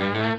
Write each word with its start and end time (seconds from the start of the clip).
Mm-hmm. 0.00 0.29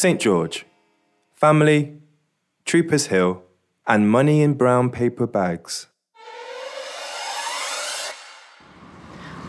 St. 0.00 0.18
George, 0.18 0.64
family, 1.34 2.00
Troopers 2.64 3.08
Hill, 3.08 3.42
and 3.86 4.08
money 4.08 4.40
in 4.40 4.54
brown 4.54 4.88
paper 4.88 5.26
bags. 5.26 5.88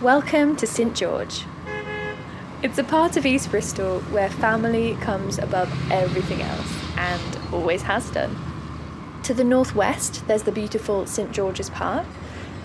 Welcome 0.01 0.57
to 0.57 0.67
St 0.67 0.93
George. 0.93 1.45
It's 2.61 2.77
a 2.77 2.83
part 2.83 3.15
of 3.15 3.25
East 3.25 3.49
Bristol 3.49 4.01
where 4.11 4.29
family 4.29 4.95
comes 4.95 5.39
above 5.39 5.71
everything 5.89 6.41
else 6.41 6.73
and 6.97 7.53
always 7.53 7.83
has 7.83 8.11
done. 8.11 8.35
To 9.23 9.33
the 9.33 9.45
northwest, 9.45 10.27
there's 10.27 10.43
the 10.43 10.51
beautiful 10.51 11.05
St 11.05 11.31
George's 11.31 11.69
Park. 11.69 12.05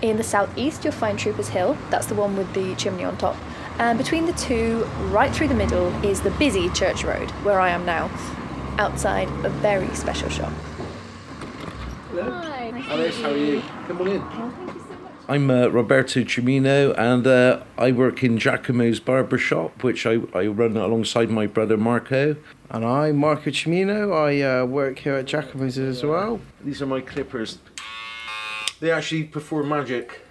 In 0.01 0.17
the 0.17 0.23
southeast, 0.23 0.83
you'll 0.83 0.91
find 0.91 1.17
Troopers 1.17 1.47
Hill, 1.47 1.77
that's 1.89 2.07
the 2.07 2.15
one 2.15 2.35
with 2.35 2.53
the 2.53 2.75
chimney 2.75 3.05
on 3.05 3.15
top. 3.17 3.37
And 3.79 3.97
between 3.97 4.25
the 4.25 4.33
two, 4.33 4.83
right 5.11 5.31
through 5.33 5.49
the 5.49 5.53
middle, 5.53 5.87
is 6.03 6.21
the 6.21 6.31
busy 6.31 6.67
Church 6.69 7.03
Road, 7.03 7.29
where 7.43 7.59
I 7.59 7.69
am 7.69 7.85
now, 7.85 8.09
outside 8.79 9.27
a 9.45 9.49
very 9.49 9.87
special 9.93 10.29
shop. 10.29 10.51
Hello. 12.09 12.31
Hi. 12.31 12.73
Alice, 12.89 13.21
how 13.21 13.29
are 13.29 13.37
you? 13.37 13.61
Come 13.87 14.01
on 14.01 14.07
in. 14.07 14.67
I'm 15.29 15.51
uh, 15.51 15.67
Roberto 15.67 16.21
Cimino 16.21 16.97
and 16.97 17.27
uh, 17.27 17.61
I 17.77 17.91
work 17.91 18.23
in 18.23 18.37
Giacomo's 18.37 18.99
barber 18.99 19.37
shop, 19.37 19.83
which 19.83 20.05
I, 20.05 20.21
I 20.33 20.47
run 20.47 20.77
alongside 20.77 21.29
my 21.29 21.47
brother 21.47 21.77
Marco. 21.77 22.37
And 22.71 22.85
I'm 22.85 23.17
Marco 23.17 23.51
Cimino. 23.51 24.11
I 24.11 24.41
uh, 24.41 24.65
work 24.65 24.99
here 24.99 25.15
at 25.15 25.25
Giacomo's 25.25 25.77
as 25.77 26.01
well. 26.03 26.39
These 26.63 26.81
are 26.81 26.85
my 26.85 27.01
clippers. 27.01 27.59
They 28.79 28.89
actually 28.89 29.25
perform 29.25 29.69
magic. 29.69 30.21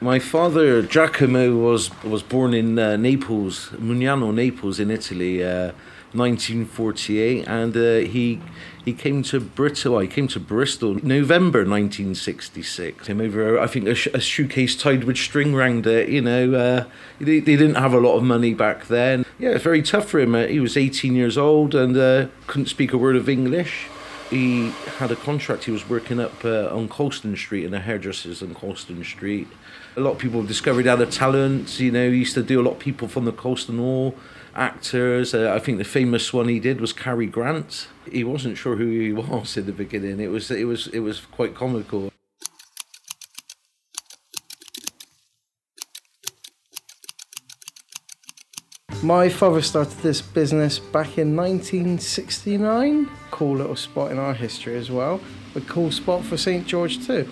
My 0.00 0.18
father 0.18 0.82
Giacomo 0.82 1.56
was 1.56 1.90
was 2.02 2.22
born 2.22 2.54
in 2.54 2.78
uh, 2.78 2.96
Naples, 2.96 3.70
Mugnano, 3.72 4.32
Naples, 4.32 4.80
in 4.80 4.90
Italy, 4.90 5.42
uh, 5.44 5.72
1948, 6.12 7.46
and 7.46 7.76
uh, 7.76 7.96
he 8.08 8.40
he 8.84 8.92
came 8.92 9.22
to 9.24 9.40
Bristol. 9.40 9.98
He 9.98 10.08
came 10.08 10.28
to 10.28 10.40
Bristol 10.40 10.94
November 11.02 11.60
1966. 11.60 13.06
Came 13.06 13.20
over, 13.20 13.58
I 13.58 13.66
think, 13.66 13.88
a, 13.88 13.94
sh- 13.94 14.08
a 14.08 14.20
shoecase 14.20 14.78
tied 14.78 15.04
with 15.04 15.16
string 15.16 15.54
round 15.54 15.86
it. 15.86 16.08
You 16.08 16.20
know, 16.20 16.54
uh, 16.54 16.84
they, 17.18 17.40
they 17.40 17.56
didn't 17.56 17.76
have 17.76 17.94
a 17.94 18.00
lot 18.00 18.16
of 18.16 18.22
money 18.22 18.52
back 18.52 18.86
then. 18.88 19.24
Yeah, 19.38 19.50
it's 19.50 19.64
very 19.64 19.82
tough 19.82 20.08
for 20.08 20.20
him. 20.20 20.34
Uh, 20.34 20.46
he 20.46 20.60
was 20.60 20.76
18 20.76 21.14
years 21.14 21.38
old 21.38 21.74
and 21.74 21.96
uh, 21.96 22.26
couldn't 22.46 22.66
speak 22.66 22.92
a 22.92 22.98
word 22.98 23.16
of 23.16 23.28
English 23.28 23.88
he 24.34 24.70
had 24.98 25.10
a 25.10 25.16
contract. 25.16 25.64
He 25.64 25.70
was 25.70 25.88
working 25.88 26.20
up 26.20 26.44
uh, 26.44 26.74
on 26.74 26.88
Colston 26.88 27.36
Street 27.36 27.64
in 27.64 27.72
a 27.72 27.80
hairdressers 27.80 28.42
on 28.42 28.54
Colston 28.54 29.04
Street. 29.04 29.48
A 29.96 30.00
lot 30.00 30.12
of 30.12 30.18
people 30.18 30.42
discovered 30.42 30.86
other 30.86 31.06
talents. 31.06 31.78
You 31.78 31.92
know, 31.92 32.10
he 32.10 32.18
used 32.18 32.34
to 32.34 32.42
do 32.42 32.60
a 32.60 32.64
lot 32.64 32.72
of 32.72 32.78
people 32.78 33.06
from 33.08 33.24
the 33.24 33.32
Colston 33.32 33.78
Hall, 33.78 34.16
actors. 34.54 35.34
Uh, 35.34 35.52
I 35.54 35.58
think 35.60 35.78
the 35.78 35.84
famous 35.84 36.32
one 36.32 36.48
he 36.48 36.58
did 36.58 36.80
was 36.80 36.92
Cary 36.92 37.26
Grant. 37.26 37.88
He 38.10 38.24
wasn't 38.24 38.58
sure 38.58 38.76
who 38.76 38.88
he 38.88 39.12
was 39.12 39.56
in 39.56 39.66
the 39.66 39.72
beginning. 39.72 40.20
It 40.20 40.30
was 40.30 40.50
it 40.50 40.64
was 40.64 40.88
it 40.88 41.00
was 41.00 41.20
quite 41.20 41.54
comical. 41.54 42.10
My 49.04 49.28
father 49.28 49.60
started 49.60 49.98
this 49.98 50.22
business 50.22 50.78
back 50.78 51.18
in 51.18 51.36
1969. 51.36 53.10
Cool 53.30 53.58
little 53.58 53.76
spot 53.76 54.10
in 54.10 54.18
our 54.18 54.32
history 54.32 54.78
as 54.78 54.90
well. 54.90 55.20
A 55.54 55.60
cool 55.60 55.90
spot 55.90 56.24
for 56.24 56.38
St. 56.38 56.66
George 56.66 57.06
too. 57.06 57.30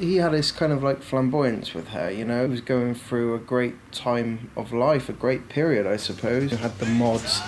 He 0.00 0.16
had 0.16 0.32
this 0.32 0.50
kind 0.50 0.72
of 0.72 0.82
like 0.82 1.02
flamboyance 1.02 1.74
with 1.74 1.88
her, 1.88 2.10
you 2.10 2.24
know. 2.24 2.44
He 2.44 2.50
was 2.50 2.62
going 2.62 2.94
through 2.94 3.34
a 3.34 3.38
great 3.38 3.74
time 3.92 4.50
of 4.56 4.72
life, 4.72 5.10
a 5.10 5.12
great 5.12 5.50
period, 5.50 5.86
I 5.86 5.98
suppose. 5.98 6.50
You 6.50 6.56
had 6.56 6.78
the 6.78 6.86
mods, 6.86 7.40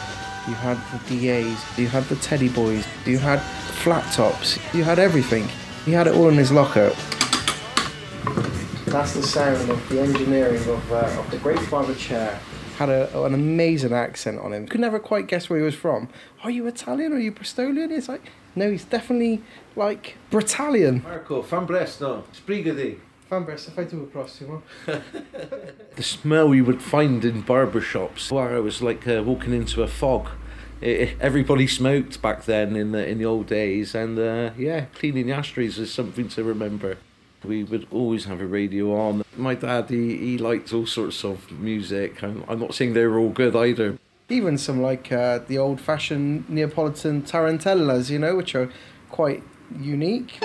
you 0.46 0.52
had 0.52 0.76
the 0.92 1.16
DAs, 1.16 1.78
you 1.78 1.86
had 1.86 2.04
the 2.04 2.16
teddy 2.16 2.50
boys, 2.50 2.86
you 3.06 3.16
had 3.16 3.40
flat 3.40 4.12
tops, 4.12 4.58
you 4.74 4.84
had 4.84 4.98
everything. 4.98 5.48
He 5.86 5.92
had 5.92 6.06
it 6.06 6.14
all 6.14 6.28
in 6.28 6.34
his 6.34 6.52
locker. 6.52 6.90
That's 8.84 9.14
the 9.14 9.22
sound 9.22 9.70
of 9.70 9.88
the 9.88 10.02
engineering 10.02 10.60
of, 10.68 10.92
uh, 10.92 11.16
of 11.18 11.30
the 11.30 11.38
great 11.38 11.60
father 11.60 11.94
chair 11.94 12.38
had 12.74 12.88
a, 12.88 13.24
an 13.24 13.34
amazing 13.34 13.92
accent 13.92 14.38
on 14.40 14.52
him. 14.52 14.62
You 14.62 14.68
Could 14.68 14.80
never 14.80 14.98
quite 14.98 15.26
guess 15.26 15.48
where 15.48 15.58
he 15.58 15.64
was 15.64 15.74
from. 15.74 16.08
Are 16.42 16.50
you 16.50 16.66
Italian? 16.66 17.12
Are 17.12 17.18
you 17.18 17.32
Bristolian? 17.32 17.90
It's 17.90 18.08
like, 18.08 18.22
no, 18.54 18.70
he's 18.70 18.84
definitely 18.84 19.42
like 19.76 20.16
Britalian. 20.30 21.02
Marco, 21.02 21.42
fan 21.42 21.66
Bresto, 21.66 22.24
sbrigati. 22.32 22.98
Fan 23.28 23.44
Bresto, 23.44 23.70
fai 23.72 23.84
tu 23.84 24.08
prossimo. 24.12 24.62
the 25.96 26.02
smell 26.02 26.54
you 26.54 26.64
would 26.64 26.82
find 26.82 27.24
in 27.24 27.40
barber 27.40 27.80
shops, 27.80 28.30
where 28.30 28.54
I 28.54 28.60
was 28.60 28.82
like 28.82 29.06
uh, 29.08 29.22
walking 29.24 29.52
into 29.52 29.82
a 29.82 29.88
fog. 29.88 30.28
It, 30.80 31.16
everybody 31.20 31.66
smoked 31.66 32.20
back 32.20 32.44
then 32.44 32.76
in 32.76 32.92
the 32.92 33.06
in 33.06 33.18
the 33.18 33.24
old 33.24 33.46
days, 33.46 33.94
and 33.94 34.18
uh, 34.18 34.50
yeah, 34.58 34.86
cleaning 34.94 35.26
the 35.26 35.32
ashtrays 35.32 35.78
is 35.78 35.92
something 35.92 36.28
to 36.28 36.44
remember. 36.44 36.98
We 37.44 37.64
would 37.64 37.86
always 37.90 38.24
have 38.24 38.40
a 38.40 38.46
radio 38.46 38.94
on. 38.94 39.24
My 39.36 39.54
dad, 39.54 39.90
he, 39.90 40.16
he 40.16 40.38
liked 40.38 40.72
all 40.72 40.86
sorts 40.86 41.24
of 41.24 41.50
music. 41.52 42.22
I'm, 42.22 42.44
I'm 42.48 42.58
not 42.58 42.74
saying 42.74 42.94
they 42.94 43.06
were 43.06 43.18
all 43.18 43.30
good 43.30 43.54
either. 43.54 43.98
Even 44.30 44.56
some 44.56 44.80
like 44.80 45.12
uh, 45.12 45.40
the 45.46 45.58
old 45.58 45.80
fashioned 45.80 46.48
Neapolitan 46.48 47.22
tarantellas, 47.22 48.08
you 48.10 48.18
know, 48.18 48.36
which 48.36 48.54
are 48.54 48.70
quite 49.10 49.42
unique. 49.78 50.40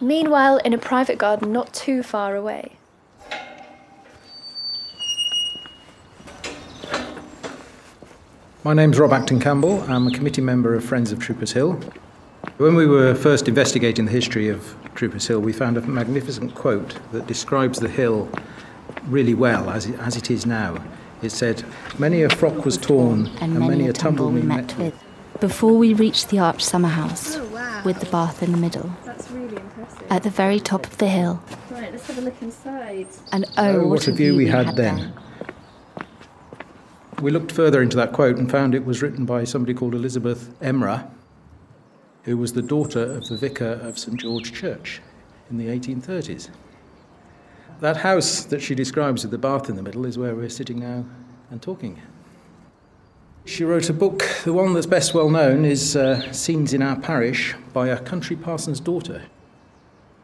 Meanwhile, 0.00 0.56
in 0.64 0.72
a 0.72 0.78
private 0.78 1.18
garden 1.18 1.52
not 1.52 1.72
too 1.72 2.02
far 2.02 2.34
away, 2.34 2.72
My 8.62 8.74
name's 8.74 8.98
Rob 8.98 9.14
Acton 9.14 9.40
Campbell. 9.40 9.80
I'm 9.90 10.06
a 10.06 10.10
committee 10.10 10.42
member 10.42 10.74
of 10.74 10.84
Friends 10.84 11.12
of 11.12 11.18
Troopers 11.18 11.52
Hill. 11.52 11.80
When 12.58 12.74
we 12.74 12.86
were 12.86 13.14
first 13.14 13.48
investigating 13.48 14.04
the 14.04 14.10
history 14.10 14.48
of 14.48 14.76
Troopers 14.94 15.26
Hill, 15.26 15.40
we 15.40 15.54
found 15.54 15.78
a 15.78 15.80
magnificent 15.80 16.54
quote 16.54 16.96
that 17.12 17.26
describes 17.26 17.78
the 17.78 17.88
hill 17.88 18.28
really 19.06 19.32
well 19.32 19.70
as 19.70 19.86
it, 19.86 19.98
as 20.00 20.14
it 20.14 20.30
is 20.30 20.44
now. 20.44 20.76
It 21.22 21.30
said, 21.30 21.64
Many 21.98 22.22
a 22.22 22.28
frock 22.28 22.66
was 22.66 22.76
torn, 22.76 23.28
and, 23.40 23.56
and 23.56 23.66
many, 23.66 23.88
a 23.88 23.94
tumble 23.94 24.30
we 24.30 24.42
met 24.42 24.76
with. 24.76 24.94
Before 25.40 25.78
we 25.78 25.94
reached 25.94 26.28
the 26.28 26.40
arched 26.40 26.60
summer 26.60 26.88
house, 26.88 27.36
oh, 27.36 27.46
wow. 27.46 27.82
with 27.82 28.00
the 28.00 28.06
bath 28.10 28.42
in 28.42 28.52
the 28.52 28.58
middle. 28.58 28.92
That's 29.06 29.30
really 29.30 29.56
impressive. 29.56 30.06
At 30.10 30.22
the 30.22 30.28
very 30.28 30.60
top 30.60 30.84
of 30.86 30.98
the 30.98 31.08
hill. 31.08 31.42
Right, 31.70 31.90
let's 31.92 32.06
have 32.08 32.18
a 32.18 32.20
look 32.20 32.42
inside. 32.42 33.06
And 33.32 33.46
oh, 33.56 33.80
oh 33.80 33.86
what, 33.86 34.06
a 34.06 34.12
view 34.12 34.36
we 34.36 34.48
had, 34.48 34.66
had 34.66 34.76
then. 34.76 34.96
then. 34.96 35.12
We 37.20 37.30
looked 37.30 37.52
further 37.52 37.82
into 37.82 37.98
that 37.98 38.12
quote 38.12 38.38
and 38.38 38.50
found 38.50 38.74
it 38.74 38.86
was 38.86 39.02
written 39.02 39.26
by 39.26 39.44
somebody 39.44 39.74
called 39.74 39.94
Elizabeth 39.94 40.58
Emra, 40.60 41.10
who 42.22 42.38
was 42.38 42.54
the 42.54 42.62
daughter 42.62 43.02
of 43.02 43.28
the 43.28 43.36
vicar 43.36 43.72
of 43.82 43.98
St 43.98 44.18
George 44.18 44.54
Church 44.54 45.02
in 45.50 45.58
the 45.58 45.66
1830s. 45.66 46.48
That 47.80 47.98
house 47.98 48.44
that 48.44 48.62
she 48.62 48.74
describes 48.74 49.22
with 49.22 49.32
the 49.32 49.38
bath 49.38 49.68
in 49.68 49.76
the 49.76 49.82
middle 49.82 50.06
is 50.06 50.16
where 50.16 50.34
we're 50.34 50.48
sitting 50.48 50.78
now 50.78 51.04
and 51.50 51.60
talking. 51.60 52.00
She 53.44 53.64
wrote 53.64 53.90
a 53.90 53.94
book, 53.94 54.22
the 54.44 54.54
one 54.54 54.72
that's 54.72 54.86
best 54.86 55.12
well 55.12 55.28
known 55.28 55.66
is 55.66 55.96
uh, 55.96 56.32
Scenes 56.32 56.72
in 56.72 56.80
Our 56.80 56.98
Parish 56.98 57.54
by 57.74 57.88
a 57.88 57.98
country 57.98 58.36
parson's 58.36 58.80
daughter. 58.80 59.24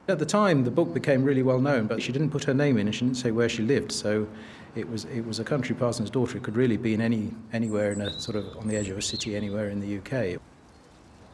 At 0.09 0.21
the 0.21 0.27
time, 0.27 0.63
the 0.63 0.71
book 0.71 0.95
became 0.95 1.25
really 1.25 1.43
well 1.43 1.61
known, 1.61 1.89
but 1.89 2.01
she 2.01 2.13
didn't 2.13 2.31
put 2.31 2.45
her 2.45 2.55
name 2.55 2.79
in 2.79 2.87
and 2.87 2.95
she 2.95 3.05
didn't 3.05 3.17
say 3.17 3.33
where 3.33 3.49
she 3.49 3.63
lived, 3.63 3.91
so 3.91 4.29
it 4.77 4.89
was 4.89 5.05
it 5.07 5.27
was 5.27 5.41
a 5.41 5.45
country 5.45 5.75
parson's 5.75 6.11
daughter. 6.11 6.37
It 6.37 6.45
could 6.45 6.57
really 6.57 6.77
be 6.77 6.95
in 6.95 7.01
any 7.01 7.33
anywhere 7.53 7.91
in 7.91 8.01
a 8.01 8.13
sort 8.21 8.37
of 8.37 8.57
on 8.57 8.69
the 8.69 8.77
edge 8.77 8.89
of 8.89 8.97
a 8.97 9.03
city 9.03 9.35
anywhere 9.35 9.69
in 9.69 9.81
the 9.81 9.99
UK. 9.99 10.41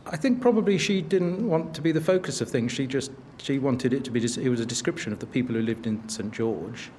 I 0.06 0.16
think 0.16 0.40
probably 0.40 0.78
she 0.78 1.02
didn't 1.02 1.46
want 1.46 1.74
to 1.74 1.82
be 1.82 1.92
the 1.92 2.00
focus 2.00 2.40
of 2.40 2.48
things. 2.48 2.72
She 2.72 2.86
just 2.86 3.12
she 3.36 3.58
wanted 3.58 3.92
it 3.92 4.04
to 4.04 4.10
be. 4.10 4.24
It 4.24 4.48
was 4.48 4.60
a 4.60 4.66
description 4.66 5.12
of 5.12 5.18
the 5.18 5.26
people 5.26 5.54
who 5.54 5.60
lived 5.60 5.86
in 5.86 6.08
St 6.08 6.32
George, 6.32 6.90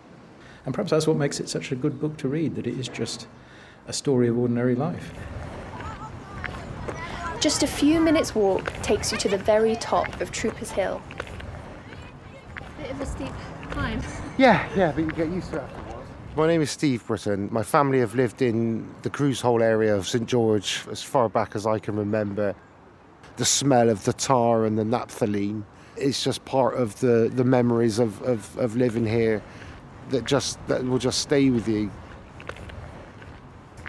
and 0.66 0.76
perhaps 0.76 0.92
that's 0.92 1.08
what 1.08 1.18
makes 1.18 1.40
it 1.40 1.50
such 1.50 1.72
a 1.72 1.76
good 1.76 2.00
book 2.00 2.18
to 2.18 2.28
read. 2.28 2.54
That 2.54 2.68
it 2.68 2.78
is 2.78 2.88
just 2.88 3.28
a 3.88 3.94
story 3.94 4.28
of 4.28 4.38
ordinary 4.38 4.76
life. 4.76 5.12
Just 7.40 7.64
a 7.64 7.68
few 7.68 8.00
minutes' 8.00 8.36
walk 8.36 8.72
takes 8.84 9.12
you 9.12 9.18
to 9.18 9.28
the 9.28 9.38
very 9.38 9.76
top 9.76 10.22
of 10.22 10.32
Troopers 10.32 10.72
Hill. 10.72 11.02
Bit 12.98 13.02
of 13.02 13.08
a 13.08 13.12
steep 13.12 13.34
climb. 13.72 14.02
Yeah, 14.38 14.68
yeah, 14.76 14.92
but 14.92 15.02
you 15.02 15.12
get 15.12 15.30
used 15.30 15.52
to 15.52 15.58
it 15.58 15.62
afterwards. 15.62 16.10
My 16.36 16.48
name 16.48 16.62
is 16.62 16.72
Steve 16.72 17.06
Britton. 17.06 17.50
My 17.52 17.62
family 17.62 18.00
have 18.00 18.16
lived 18.16 18.42
in 18.42 18.90
the 19.04 19.10
Crew's 19.10 19.40
Hole 19.42 19.62
area 19.62 19.96
of 19.96 20.08
St 20.08 20.28
George 20.28 20.82
as 20.90 21.04
far 21.04 21.30
back 21.30 21.56
as 21.56 21.68
I 21.68 21.78
can 21.78 21.96
remember. 21.96 22.56
The 23.38 23.46
smell 23.46 23.90
of 23.90 24.04
the 24.06 24.14
tar 24.14 24.66
and 24.66 24.78
the 24.78 24.84
naphthalene 24.84 25.64
is 25.98 26.24
just 26.24 26.44
part 26.46 26.76
of 26.76 27.00
the, 27.00 27.32
the 27.34 27.44
memories 27.44 28.00
of, 28.00 28.20
of, 28.24 28.58
of 28.58 28.76
living 28.76 29.06
here 29.06 29.44
that 30.10 30.26
just 30.26 30.58
that 30.68 30.84
will 30.84 30.98
just 30.98 31.20
stay 31.20 31.52
with 31.52 31.68
you. 31.68 31.92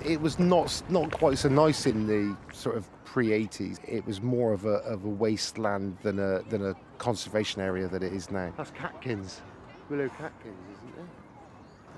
It 0.04 0.20
was 0.20 0.38
not 0.38 0.82
not 0.90 1.10
quite 1.10 1.38
so 1.38 1.48
nice 1.48 1.86
in 1.86 2.06
the 2.06 2.36
sort 2.52 2.76
of 2.76 2.86
pre 3.14 3.28
80s. 3.28 3.78
It 3.86 4.04
was 4.08 4.20
more 4.20 4.52
of 4.52 4.64
a, 4.64 4.78
of 4.92 5.04
a 5.04 5.08
wasteland 5.08 5.96
than 6.02 6.18
a 6.18 6.42
than 6.50 6.66
a 6.66 6.74
conservation 6.98 7.62
area 7.62 7.86
that 7.86 8.02
it 8.02 8.12
is 8.12 8.28
now. 8.28 8.52
That's 8.56 8.72
Catkins, 8.72 9.40
Willow 9.88 10.08
Catkins, 10.08 10.58
isn't 10.72 10.88
it? 10.98 11.08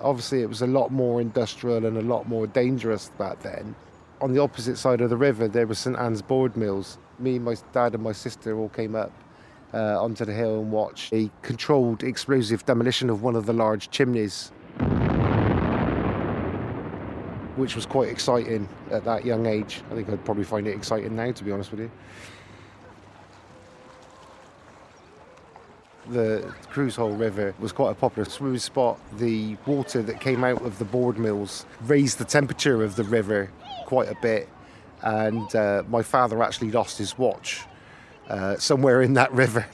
Obviously, 0.02 0.42
it 0.42 0.48
was 0.50 0.60
a 0.60 0.66
lot 0.66 0.92
more 0.92 1.22
industrial 1.22 1.86
and 1.86 1.96
a 1.96 2.02
lot 2.02 2.28
more 2.28 2.46
dangerous 2.46 3.10
back 3.16 3.40
then. 3.40 3.74
On 4.20 4.34
the 4.34 4.42
opposite 4.42 4.76
side 4.76 5.00
of 5.00 5.08
the 5.08 5.16
river, 5.16 5.48
there 5.48 5.66
was 5.66 5.78
St 5.78 5.96
Anne's 5.96 6.20
board 6.20 6.54
mills. 6.54 6.98
Me, 7.18 7.38
my 7.38 7.56
dad, 7.72 7.94
and 7.94 8.02
my 8.02 8.12
sister 8.12 8.54
all 8.58 8.68
came 8.68 8.94
up 8.94 9.10
uh, 9.72 9.98
onto 9.98 10.26
the 10.26 10.34
hill 10.34 10.60
and 10.60 10.70
watched 10.70 11.14
a 11.14 11.30
controlled 11.40 12.02
explosive 12.02 12.66
demolition 12.66 13.08
of 13.08 13.22
one 13.22 13.36
of 13.36 13.46
the 13.46 13.54
large 13.54 13.88
chimneys 13.88 14.52
which 17.56 17.74
was 17.74 17.86
quite 17.86 18.08
exciting 18.08 18.68
at 18.90 19.04
that 19.04 19.24
young 19.24 19.46
age. 19.46 19.82
I 19.90 19.94
think 19.94 20.08
I'd 20.08 20.24
probably 20.24 20.44
find 20.44 20.66
it 20.66 20.76
exciting 20.76 21.16
now, 21.16 21.32
to 21.32 21.44
be 21.44 21.50
honest 21.50 21.70
with 21.70 21.80
you. 21.80 21.90
The 26.08 26.54
Crew's 26.70 26.94
Hole 26.94 27.16
River 27.16 27.54
was 27.58 27.72
quite 27.72 27.90
a 27.90 27.94
popular 27.94 28.28
swimming 28.28 28.60
spot. 28.60 29.00
The 29.18 29.56
water 29.66 30.02
that 30.02 30.20
came 30.20 30.44
out 30.44 30.62
of 30.62 30.78
the 30.78 30.84
board 30.84 31.18
mills 31.18 31.66
raised 31.82 32.18
the 32.18 32.24
temperature 32.24 32.84
of 32.84 32.94
the 32.94 33.02
river 33.04 33.50
quite 33.86 34.08
a 34.08 34.16
bit, 34.22 34.48
and 35.02 35.54
uh, 35.56 35.82
my 35.88 36.02
father 36.02 36.42
actually 36.42 36.70
lost 36.70 36.98
his 36.98 37.18
watch 37.18 37.64
uh, 38.28 38.56
somewhere 38.56 39.02
in 39.02 39.14
that 39.14 39.32
river. 39.32 39.66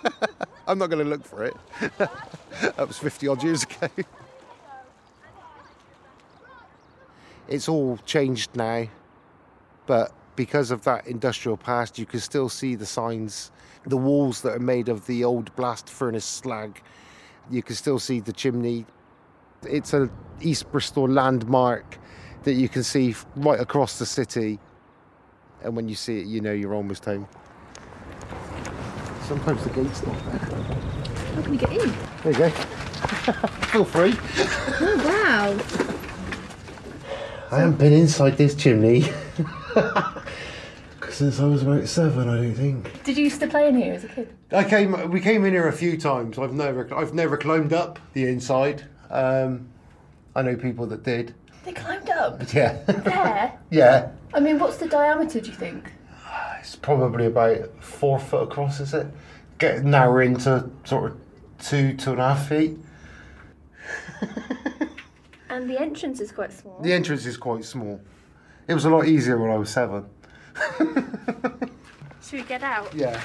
I'm 0.66 0.78
not 0.78 0.90
going 0.90 1.04
to 1.04 1.10
look 1.10 1.24
for 1.24 1.44
it. 1.44 1.54
that 1.98 2.88
was 2.88 2.98
50 2.98 3.28
odd 3.28 3.42
years 3.42 3.64
ago. 3.64 3.88
It's 7.48 7.68
all 7.68 7.98
changed 8.06 8.56
now, 8.56 8.86
but 9.86 10.12
because 10.34 10.70
of 10.70 10.82
that 10.84 11.06
industrial 11.06 11.56
past, 11.56 11.98
you 11.98 12.06
can 12.06 12.20
still 12.20 12.48
see 12.48 12.74
the 12.74 12.86
signs, 12.86 13.50
the 13.86 13.96
walls 13.96 14.42
that 14.42 14.52
are 14.52 14.60
made 14.60 14.88
of 14.88 15.06
the 15.06 15.24
old 15.24 15.54
blast 15.56 15.88
furnace 15.88 16.24
slag. 16.24 16.82
You 17.50 17.62
can 17.62 17.76
still 17.76 17.98
see 17.98 18.20
the 18.20 18.32
chimney. 18.32 18.84
It's 19.62 19.94
a 19.94 20.10
East 20.40 20.70
Bristol 20.72 21.08
landmark 21.08 21.98
that 22.42 22.54
you 22.54 22.68
can 22.68 22.82
see 22.82 23.14
right 23.36 23.60
across 23.60 23.98
the 23.98 24.06
city. 24.06 24.58
And 25.62 25.74
when 25.74 25.88
you 25.88 25.94
see 25.94 26.20
it, 26.20 26.26
you 26.26 26.40
know 26.40 26.52
you're 26.52 26.74
almost 26.74 27.04
home. 27.04 27.28
Sometimes 29.22 29.62
the 29.64 29.70
gate's 29.70 30.04
not 30.06 30.24
there. 30.26 30.38
How 30.38 31.42
can 31.42 31.50
we 31.50 31.56
get 31.56 31.72
in? 31.72 31.92
There 32.22 32.32
you 32.32 32.38
go. 32.38 32.50
Feel 33.70 33.84
free. 33.84 34.14
Oh, 34.80 35.02
wow. 35.04 35.85
I 37.56 37.60
haven't 37.60 37.78
been 37.78 37.94
inside 37.94 38.36
this 38.36 38.54
chimney 38.54 39.00
since 41.08 41.40
I 41.40 41.46
was 41.46 41.62
about 41.62 41.88
seven. 41.88 42.28
I 42.28 42.36
don't 42.36 42.54
think. 42.54 43.02
Did 43.02 43.16
you 43.16 43.24
used 43.24 43.40
to 43.40 43.46
play 43.46 43.68
in 43.68 43.78
here 43.78 43.94
as 43.94 44.04
a 44.04 44.08
kid? 44.08 44.36
I 44.52 44.62
came. 44.62 45.10
We 45.10 45.22
came 45.22 45.42
in 45.46 45.54
here 45.54 45.66
a 45.66 45.72
few 45.72 45.96
times. 45.96 46.38
I've 46.38 46.52
never. 46.52 46.94
I've 46.94 47.14
never 47.14 47.38
climbed 47.38 47.72
up 47.72 47.98
the 48.12 48.26
inside. 48.26 48.84
Um, 49.08 49.68
I 50.34 50.42
know 50.42 50.54
people 50.54 50.84
that 50.88 51.02
did. 51.02 51.34
They 51.64 51.72
climbed 51.72 52.10
up. 52.10 52.42
Yeah. 52.52 52.74
There? 52.82 53.58
yeah. 53.70 54.10
I 54.34 54.40
mean, 54.40 54.58
what's 54.58 54.76
the 54.76 54.86
diameter, 54.86 55.40
do 55.40 55.48
you 55.48 55.56
think? 55.56 55.92
It's 56.58 56.76
probably 56.76 57.24
about 57.24 57.82
four 57.82 58.18
foot 58.18 58.50
across. 58.50 58.80
Is 58.80 58.92
it? 58.92 59.06
Get 59.56 59.82
narrow 59.82 60.22
into 60.22 60.68
sort 60.84 61.12
of 61.12 61.18
two, 61.58 61.96
two 61.96 62.10
and 62.10 62.20
a 62.20 62.34
half 62.34 62.50
feet. 62.50 62.76
And 65.56 65.70
the 65.70 65.80
entrance 65.80 66.20
is 66.20 66.32
quite 66.32 66.52
small. 66.52 66.78
The 66.82 66.92
entrance 66.92 67.24
is 67.24 67.38
quite 67.38 67.64
small. 67.64 67.98
It 68.68 68.74
was 68.74 68.84
a 68.84 68.90
lot 68.90 69.06
easier 69.06 69.38
when 69.38 69.50
I 69.50 69.56
was 69.56 69.70
seven. 69.70 70.04
Should 72.22 72.40
we 72.40 72.42
get 72.42 72.62
out? 72.62 72.94
Yeah. 72.94 73.18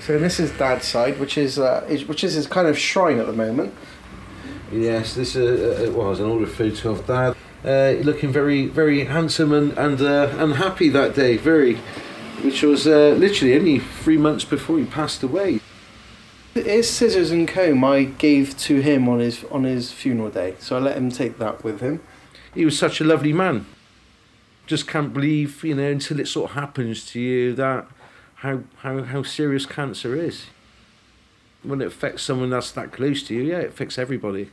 So 0.00 0.18
this 0.18 0.40
is 0.40 0.50
Dad's 0.52 0.88
side, 0.88 1.20
which 1.20 1.36
is, 1.36 1.58
uh, 1.58 1.86
is 1.86 2.06
which 2.06 2.24
is 2.24 2.32
his 2.32 2.46
kind 2.46 2.66
of 2.66 2.78
shrine 2.78 3.18
at 3.18 3.26
the 3.26 3.34
moment. 3.34 3.74
Yes, 4.72 5.14
this 5.14 5.36
uh, 5.36 5.88
uh, 5.88 5.92
was 5.92 6.20
an 6.20 6.26
older 6.26 6.46
photo 6.46 6.92
of 6.92 7.06
Dad, 7.06 7.36
uh, 7.66 8.00
looking 8.02 8.32
very, 8.32 8.64
very 8.64 9.04
handsome 9.04 9.52
and 9.52 9.76
and 9.76 10.00
uh, 10.00 10.34
and 10.38 10.54
happy 10.54 10.88
that 10.88 11.14
day. 11.14 11.36
Very, 11.36 11.78
which 12.42 12.62
was 12.62 12.86
uh, 12.86 13.14
literally 13.18 13.54
only 13.54 13.78
three 13.78 14.16
months 14.16 14.44
before 14.44 14.78
he 14.78 14.84
passed 14.84 15.22
away. 15.22 15.60
His 16.54 16.90
scissors 16.90 17.30
and 17.30 17.46
comb 17.46 17.84
I 17.84 18.04
gave 18.04 18.56
to 18.58 18.80
him 18.80 19.08
on 19.08 19.20
his 19.20 19.44
on 19.52 19.64
his 19.64 19.92
funeral 19.92 20.30
day, 20.30 20.56
so 20.58 20.76
I 20.76 20.80
let 20.80 20.96
him 20.96 21.10
take 21.10 21.38
that 21.38 21.62
with 21.62 21.80
him. 21.80 22.00
He 22.54 22.64
was 22.64 22.76
such 22.76 23.00
a 23.00 23.04
lovely 23.04 23.32
man. 23.32 23.66
Just 24.66 24.88
can't 24.88 25.12
believe, 25.12 25.62
you 25.62 25.74
know, 25.74 25.90
until 25.90 26.18
it 26.18 26.26
sort 26.26 26.50
of 26.50 26.56
happens 26.56 27.06
to 27.06 27.20
you 27.20 27.54
that 27.54 27.86
how 28.36 28.62
how 28.78 29.02
how 29.02 29.22
serious 29.22 29.64
cancer 29.64 30.16
is. 30.16 30.46
When 31.62 31.80
it 31.80 31.88
affects 31.88 32.22
someone 32.22 32.50
that's 32.50 32.72
that 32.72 32.90
close 32.90 33.22
to 33.24 33.34
you, 33.34 33.42
yeah, 33.42 33.58
it 33.58 33.68
affects 33.68 33.98
everybody. 33.98 34.50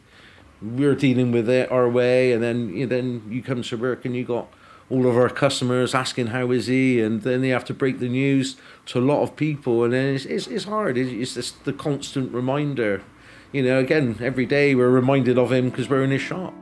We're 0.62 0.96
dealing 0.96 1.32
with 1.32 1.50
it 1.50 1.72
our 1.72 1.90
way, 1.90 2.32
and 2.32 2.44
then 2.44 2.70
you 2.70 2.86
know, 2.86 2.96
then 2.96 3.24
you 3.30 3.42
come 3.42 3.64
to 3.64 3.78
work 3.78 4.06
and 4.06 4.16
you 4.16 4.24
got 4.24 4.50
all 4.90 5.08
of 5.08 5.18
our 5.18 5.30
customers 5.30 5.94
asking 5.94 6.28
how 6.28 6.52
is 6.52 6.68
he, 6.68 7.02
and 7.02 7.22
then 7.24 7.42
they 7.42 7.50
have 7.50 7.66
to 7.66 7.74
break 7.74 8.00
the 8.00 8.08
news 8.08 8.56
to 8.88 9.00
a 9.00 9.02
lot 9.02 9.22
of 9.22 9.36
people, 9.36 9.84
and 9.84 9.94
then 9.94 10.16
it's 10.16 10.26
it's, 10.26 10.48
it's 10.48 10.66
hard. 10.66 10.98
It's, 10.98 11.34
just 11.34 11.66
the 11.66 11.74
constant 11.74 12.34
reminder. 12.34 13.02
You 13.52 13.64
know, 13.64 13.80
again, 13.80 14.18
every 14.22 14.46
day 14.46 14.76
we're 14.76 14.90
reminded 14.90 15.38
of 15.38 15.52
him 15.52 15.70
because 15.70 15.90
we're 15.90 16.04
in 16.04 16.12
his 16.12 16.22
shop. 16.22 16.54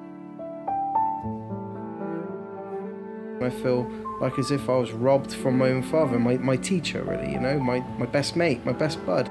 I 3.41 3.49
feel 3.49 3.87
like 4.21 4.39
as 4.39 4.49
if 4.49 4.69
I 4.69 4.77
was 4.77 4.91
robbed 4.91 5.33
from 5.33 5.57
my 5.57 5.69
own 5.69 5.83
father, 5.83 6.17
my, 6.17 6.37
my 6.37 6.57
teacher, 6.57 7.03
really, 7.03 7.31
you 7.31 7.39
know, 7.39 7.59
my, 7.59 7.79
my 7.97 8.05
best 8.05 8.35
mate, 8.35 8.65
my 8.65 8.71
best 8.71 9.05
bud. 9.05 9.29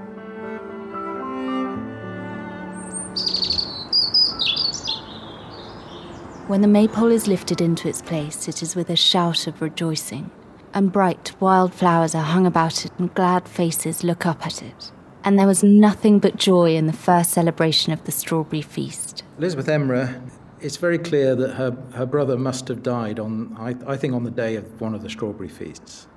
When 6.47 6.61
the 6.61 6.69
maypole 6.69 7.11
is 7.11 7.27
lifted 7.27 7.63
into 7.63 7.89
its 7.89 8.03
place, 8.03 8.49
it 8.49 8.63
is 8.63 8.77
with 8.77 8.91
a 8.91 8.97
shout 8.97 9.47
of 9.47 9.63
rejoicing, 9.63 10.31
and 10.75 10.93
bright 10.93 11.33
wild 11.41 11.73
flowers 11.73 12.15
are 12.15 12.23
hung 12.23 12.47
about 12.47 12.85
it, 12.85 12.93
and 12.99 13.15
glad 13.15 13.49
faces 13.49 14.05
look 14.05 14.27
up 14.27 14.45
at 14.45 14.63
it. 14.63 14.93
And 15.25 15.39
there 15.39 15.47
was 15.47 15.65
nothing 15.65 16.19
but 16.19 16.37
joy 16.37 16.77
in 16.77 16.87
the 16.87 16.93
first 16.93 17.31
celebration 17.31 17.95
of 17.95 18.05
the 18.05 18.13
strawberry 18.13 18.61
feast. 18.61 19.25
Elizabeth 19.39 19.69
Emra, 19.69 20.21
it's 20.61 20.77
very 20.77 20.99
clear 20.99 21.35
that 21.35 21.55
her, 21.55 21.79
her 21.95 22.05
brother 22.05 22.37
must 22.37 22.69
have 22.69 22.83
died 22.83 23.19
on, 23.19 23.57
I, 23.59 23.75
I 23.91 23.97
think, 23.97 24.13
on 24.13 24.25
the 24.25 24.31
day 24.31 24.57
of 24.57 24.83
one 24.83 24.95
of 24.95 25.03
the 25.03 25.09
strawberry 25.09 25.49
feasts. 25.49 26.09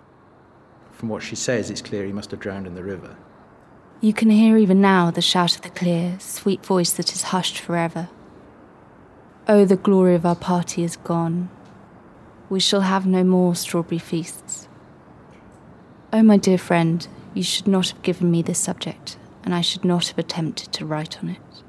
From 0.91 1.07
what 1.07 1.23
she 1.23 1.37
says, 1.37 1.69
it's 1.69 1.81
clear 1.81 2.03
he 2.03 2.11
must 2.11 2.31
have 2.31 2.41
drowned 2.41 2.67
in 2.67 2.75
the 2.75 2.83
river. 2.83 3.15
You 4.01 4.11
can 4.11 4.29
hear 4.29 4.57
even 4.57 4.81
now 4.81 5.09
the 5.09 5.21
shout 5.21 5.55
of 5.55 5.61
the 5.61 5.69
clear, 5.69 6.17
sweet 6.19 6.65
voice 6.65 6.91
that 6.91 7.13
is 7.13 7.23
hushed 7.23 7.59
forever. 7.59 8.09
Oh, 9.49 9.63
the 9.63 9.77
glory 9.77 10.13
of 10.13 10.25
our 10.25 10.35
party 10.35 10.83
is 10.83 10.97
gone. 10.97 11.49
We 12.49 12.59
shall 12.59 12.81
have 12.81 13.07
no 13.07 13.23
more 13.23 13.55
strawberry 13.55 13.97
feasts. 13.97 14.67
Oh, 16.11 16.21
my 16.21 16.35
dear 16.35 16.57
friend, 16.57 17.07
you 17.33 17.43
should 17.43 17.65
not 17.65 17.91
have 17.91 18.01
given 18.01 18.29
me 18.29 18.41
this 18.41 18.59
subject, 18.59 19.17
and 19.45 19.55
I 19.55 19.61
should 19.61 19.85
not 19.85 20.07
have 20.07 20.17
attempted 20.17 20.73
to 20.73 20.85
write 20.85 21.23
on 21.23 21.29
it. 21.29 21.63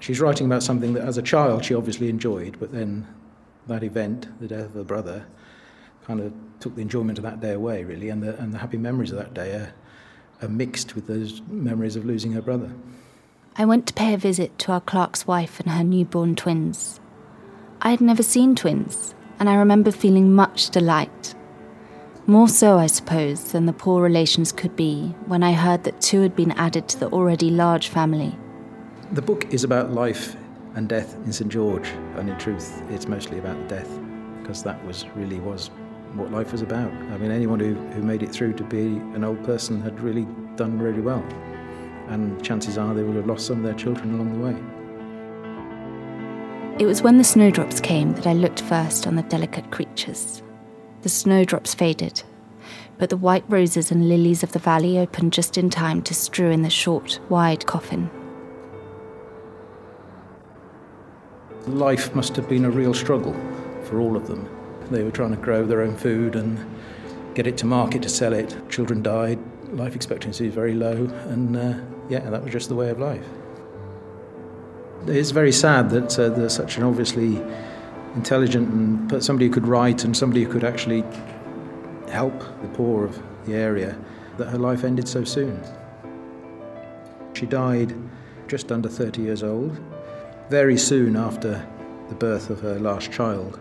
She's 0.00 0.20
writing 0.20 0.46
about 0.46 0.64
something 0.64 0.94
that 0.94 1.04
as 1.04 1.16
a 1.16 1.22
child 1.22 1.64
she 1.64 1.72
obviously 1.72 2.08
enjoyed, 2.08 2.58
but 2.58 2.72
then 2.72 3.06
that 3.68 3.84
event, 3.84 4.26
the 4.40 4.48
death 4.48 4.64
of 4.64 4.74
her 4.74 4.82
brother, 4.82 5.24
kind 6.04 6.18
of 6.18 6.32
took 6.58 6.74
the 6.74 6.82
enjoyment 6.82 7.18
of 7.18 7.22
that 7.22 7.38
day 7.38 7.52
away, 7.52 7.84
really, 7.84 8.08
and 8.08 8.24
the, 8.24 8.36
and 8.40 8.52
the 8.52 8.58
happy 8.58 8.76
memories 8.76 9.12
of 9.12 9.18
that 9.18 9.32
day 9.32 9.52
are, 9.52 9.72
are 10.42 10.48
mixed 10.48 10.96
with 10.96 11.06
those 11.06 11.42
memories 11.46 11.94
of 11.94 12.04
losing 12.04 12.32
her 12.32 12.42
brother. 12.42 12.72
I 13.56 13.66
went 13.66 13.86
to 13.86 13.94
pay 13.94 14.12
a 14.14 14.18
visit 14.18 14.58
to 14.58 14.72
our 14.72 14.80
clerk's 14.80 15.28
wife 15.28 15.60
and 15.60 15.70
her 15.70 15.84
newborn 15.84 16.34
twins. 16.34 17.00
I 17.86 17.90
had 17.90 18.00
never 18.00 18.22
seen 18.22 18.56
twins, 18.56 19.14
and 19.38 19.46
I 19.46 19.56
remember 19.56 19.90
feeling 19.90 20.32
much 20.32 20.70
delight. 20.70 21.34
More 22.26 22.48
so, 22.48 22.78
I 22.78 22.86
suppose, 22.86 23.52
than 23.52 23.66
the 23.66 23.74
poor 23.74 24.02
relations 24.02 24.52
could 24.52 24.74
be 24.74 25.14
when 25.26 25.42
I 25.42 25.52
heard 25.52 25.84
that 25.84 26.00
two 26.00 26.22
had 26.22 26.34
been 26.34 26.52
added 26.52 26.88
to 26.88 26.98
the 26.98 27.10
already 27.10 27.50
large 27.50 27.88
family. 27.88 28.38
The 29.12 29.20
book 29.20 29.52
is 29.52 29.64
about 29.64 29.92
life 29.92 30.34
and 30.74 30.88
death 30.88 31.14
in 31.26 31.32
St 31.34 31.52
George. 31.52 31.88
And 32.16 32.30
in 32.30 32.38
truth, 32.38 32.82
it's 32.88 33.06
mostly 33.06 33.38
about 33.38 33.68
death, 33.68 34.00
because 34.40 34.62
that 34.62 34.82
was 34.86 35.04
really 35.14 35.38
was 35.40 35.70
what 36.14 36.32
life 36.32 36.52
was 36.52 36.62
about. 36.62 36.90
I 36.90 37.18
mean, 37.18 37.30
anyone 37.30 37.60
who, 37.60 37.74
who 37.74 38.00
made 38.02 38.22
it 38.22 38.30
through 38.30 38.54
to 38.54 38.64
be 38.64 38.96
an 39.14 39.24
old 39.24 39.44
person 39.44 39.82
had 39.82 40.00
really 40.00 40.26
done 40.56 40.78
really 40.78 41.02
well. 41.02 41.22
And 42.08 42.42
chances 42.42 42.78
are 42.78 42.94
they 42.94 43.02
would 43.02 43.16
have 43.16 43.26
lost 43.26 43.46
some 43.46 43.58
of 43.58 43.64
their 43.64 43.74
children 43.74 44.14
along 44.14 44.32
the 44.32 44.46
way. 44.46 44.73
It 46.76 46.86
was 46.86 47.02
when 47.02 47.18
the 47.18 47.24
snowdrops 47.24 47.80
came 47.80 48.14
that 48.14 48.26
I 48.26 48.32
looked 48.32 48.60
first 48.60 49.06
on 49.06 49.14
the 49.14 49.22
delicate 49.22 49.70
creatures. 49.70 50.42
The 51.02 51.08
snowdrops 51.08 51.72
faded, 51.72 52.24
but 52.98 53.10
the 53.10 53.16
white 53.16 53.44
roses 53.48 53.92
and 53.92 54.08
lilies 54.08 54.42
of 54.42 54.50
the 54.50 54.58
valley 54.58 54.98
opened 54.98 55.32
just 55.32 55.56
in 55.56 55.70
time 55.70 56.02
to 56.02 56.14
strew 56.14 56.50
in 56.50 56.62
the 56.62 56.70
short, 56.70 57.20
wide 57.28 57.64
coffin. 57.64 58.10
Life 61.68 62.12
must 62.16 62.34
have 62.34 62.48
been 62.48 62.64
a 62.64 62.70
real 62.70 62.92
struggle 62.92 63.34
for 63.84 64.00
all 64.00 64.16
of 64.16 64.26
them. 64.26 64.48
They 64.90 65.04
were 65.04 65.12
trying 65.12 65.30
to 65.30 65.40
grow 65.40 65.64
their 65.64 65.82
own 65.82 65.96
food 65.96 66.34
and 66.34 66.58
get 67.34 67.46
it 67.46 67.56
to 67.58 67.66
market 67.66 68.02
to 68.02 68.08
sell 68.08 68.32
it. 68.32 68.56
Children 68.68 69.00
died, 69.00 69.38
life 69.68 69.94
expectancy 69.94 70.46
was 70.46 70.54
very 70.56 70.74
low, 70.74 71.04
and 71.28 71.56
uh, 71.56 71.74
yeah, 72.08 72.28
that 72.30 72.42
was 72.42 72.52
just 72.52 72.68
the 72.68 72.74
way 72.74 72.90
of 72.90 72.98
life. 72.98 73.24
It's 75.06 75.32
very 75.32 75.52
sad 75.52 75.90
that 75.90 76.18
uh, 76.18 76.30
there's 76.30 76.54
such 76.54 76.78
an 76.78 76.82
obviously 76.82 77.42
intelligent 78.14 78.68
and 78.68 79.22
somebody 79.22 79.48
who 79.48 79.52
could 79.52 79.66
write 79.66 80.02
and 80.04 80.16
somebody 80.16 80.44
who 80.44 80.50
could 80.50 80.64
actually 80.64 81.04
help 82.08 82.38
the 82.62 82.68
poor 82.68 83.04
of 83.04 83.22
the 83.44 83.54
area 83.54 83.98
that 84.38 84.46
her 84.46 84.56
life 84.56 84.82
ended 84.82 85.06
so 85.06 85.22
soon. 85.22 85.62
She 87.34 87.44
died 87.44 87.94
just 88.48 88.72
under 88.72 88.88
30 88.88 89.20
years 89.20 89.42
old, 89.42 89.78
very 90.48 90.78
soon 90.78 91.16
after 91.16 91.66
the 92.08 92.14
birth 92.14 92.48
of 92.48 92.60
her 92.60 92.78
last 92.78 93.12
child. 93.12 93.60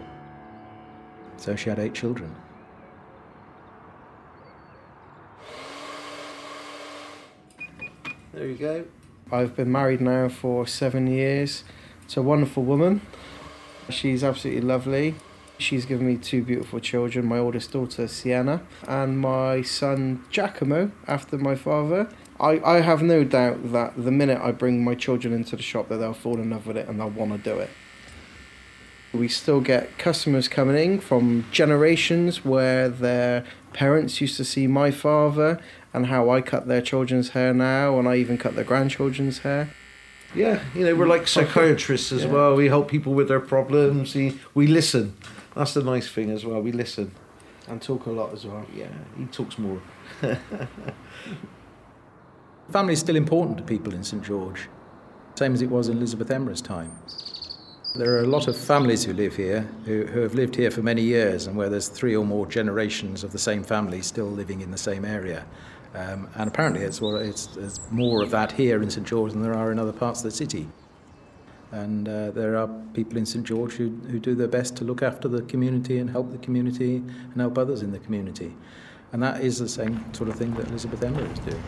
So 1.36 1.58
she 1.58 1.70
had 1.70 1.78
eight 1.78 1.94
children. 1.94 2.34
There 8.32 8.48
you 8.48 8.56
go. 8.56 8.86
I've 9.34 9.56
been 9.56 9.72
married 9.72 10.00
now 10.00 10.30
for 10.30 10.68
seven 10.68 11.08
years 11.08 11.64
to 12.10 12.20
a 12.20 12.24
wonderful 12.24 12.62
woman. 12.62 13.02
She's 13.90 14.24
absolutely 14.24 14.62
lovely. 14.62 15.16
She's 15.58 15.86
given 15.86 16.06
me 16.06 16.18
two 16.18 16.44
beautiful 16.44 16.80
children 16.80 17.26
my 17.26 17.40
oldest 17.40 17.72
daughter, 17.72 18.08
Sienna, 18.08 18.62
and 18.88 19.20
my 19.20 19.64
son, 19.64 20.24
Giacomo, 20.30 20.92
after 21.08 21.40
my 21.40 21.56
father. 21.56 22.10
I, 22.40 22.62
I 22.64 22.82
have 22.82 23.02
no 23.02 23.24
doubt 23.24 23.72
that 23.72 23.94
the 23.98 24.12
minute 24.12 24.40
I 24.40 24.52
bring 24.52 24.84
my 24.84 24.94
children 24.94 25.34
into 25.34 25.56
the 25.56 25.64
shop 25.64 25.90
that 25.90 25.98
they'll 25.98 26.14
fall 26.14 26.40
in 26.40 26.52
love 26.52 26.68
with 26.68 26.78
it 26.78 26.88
and 26.88 27.00
they'll 27.00 27.10
want 27.10 27.32
to 27.32 27.40
do 27.40 27.58
it. 27.58 27.72
We 29.14 29.28
still 29.28 29.62
get 29.62 29.98
customers 30.00 30.48
coming 30.48 30.76
in 30.76 31.00
from 31.00 31.46
generations 31.52 32.44
where 32.44 32.90
their 32.90 33.44
parents 33.72 34.20
used 34.20 34.38
to 34.38 34.44
see 34.44 34.66
my 34.68 34.90
father 34.92 35.60
and 35.94 36.08
how 36.08 36.32
I 36.32 36.42
cut 36.42 36.68
their 36.68 36.82
children's 36.82 37.30
hair 37.30 37.54
now, 37.54 38.00
and 38.00 38.08
I 38.08 38.16
even 38.16 38.38
cut 38.40 38.56
their 38.56 38.64
grandchildren's 38.64 39.40
hair. 39.40 39.70
Yeah, 40.34 40.64
you 40.74 40.84
know, 40.84 40.96
we're 40.96 41.06
like 41.06 41.28
psychiatrists 41.28 42.12
as 42.12 42.24
Yeah. 42.24 42.32
well. 42.32 42.56
We 42.56 42.68
help 42.68 42.88
people 42.90 43.14
with 43.14 43.28
their 43.28 43.40
problems. 43.40 44.16
We, 44.16 44.40
we 44.56 44.66
listen. 44.66 45.16
That's 45.56 45.76
the 45.76 45.84
nice 45.84 46.10
thing 46.10 46.32
as 46.32 46.44
well. 46.44 46.60
We 46.62 46.72
listen. 46.72 47.12
And 47.68 47.80
talk 47.80 48.08
a 48.08 48.12
lot 48.12 48.34
as 48.34 48.44
well. 48.46 48.66
Yeah, 48.76 48.88
he 49.16 49.26
talks 49.26 49.60
more. 49.60 49.80
Family 52.72 52.94
is 52.94 53.00
still 53.00 53.16
important 53.16 53.58
to 53.60 53.64
people 53.64 53.94
in 53.94 54.04
St 54.04 54.24
George, 54.24 54.68
same 55.36 55.54
as 55.54 55.62
it 55.62 55.70
was 55.70 55.88
in 55.90 55.98
Elizabeth 55.98 56.32
Emra's 56.32 56.62
time. 56.62 56.92
There 57.96 58.16
are 58.16 58.24
a 58.24 58.28
lot 58.28 58.48
of 58.48 58.58
families 58.58 59.04
who 59.04 59.14
live 59.14 59.36
here, 59.36 59.70
who, 59.86 60.08
who 60.08 60.22
have 60.22 60.34
lived 60.34 60.56
here 60.56 60.72
for 60.72 60.82
many 60.82 61.04
years, 61.04 61.46
and 61.46 61.56
where 61.56 61.70
there's 61.70 61.90
three 61.90 62.16
or 62.16 62.26
more 62.26 62.48
generations 62.48 63.24
of 63.24 63.32
the 63.32 63.38
same 63.38 63.64
family 63.64 64.02
still 64.02 64.26
living 64.26 64.62
in 64.62 64.72
the 64.72 64.80
same 64.80 65.06
area. 65.06 65.46
Um, 65.94 66.28
and 66.34 66.48
apparently, 66.48 66.82
it's, 66.82 67.00
it's, 67.04 67.46
there's 67.46 67.80
more 67.92 68.24
of 68.24 68.32
that 68.32 68.52
here 68.52 68.82
in 68.82 68.90
St 68.90 69.06
George 69.06 69.34
than 69.34 69.44
there 69.44 69.54
are 69.54 69.72
in 69.72 69.78
other 69.78 69.92
parts 69.92 70.22
of 70.22 70.24
the 70.24 70.32
city. 70.32 70.68
And 71.72 72.10
uh, 72.10 72.32
there 72.32 72.58
are 72.58 72.68
people 72.96 73.16
in 73.16 73.28
St 73.28 73.46
George 73.46 73.74
who, 73.74 73.90
who 74.10 74.20
do 74.20 74.34
their 74.34 74.48
best 74.48 74.76
to 74.78 74.84
look 74.84 75.04
after 75.04 75.28
the 75.28 75.44
community 75.44 76.00
and 76.00 76.10
help 76.10 76.32
the 76.32 76.40
community 76.40 76.96
and 76.96 77.36
help 77.40 77.60
others 77.60 77.84
in 77.84 77.92
the 77.92 78.00
community. 78.00 78.56
And 79.12 79.22
that 79.22 79.42
is 79.42 79.60
the 79.60 79.70
same 79.70 80.04
sort 80.16 80.30
of 80.30 80.36
thing 80.36 80.56
that 80.56 80.68
Elizabeth 80.70 81.02
Emra 81.02 81.32
is 81.32 81.40
doing. 81.42 81.64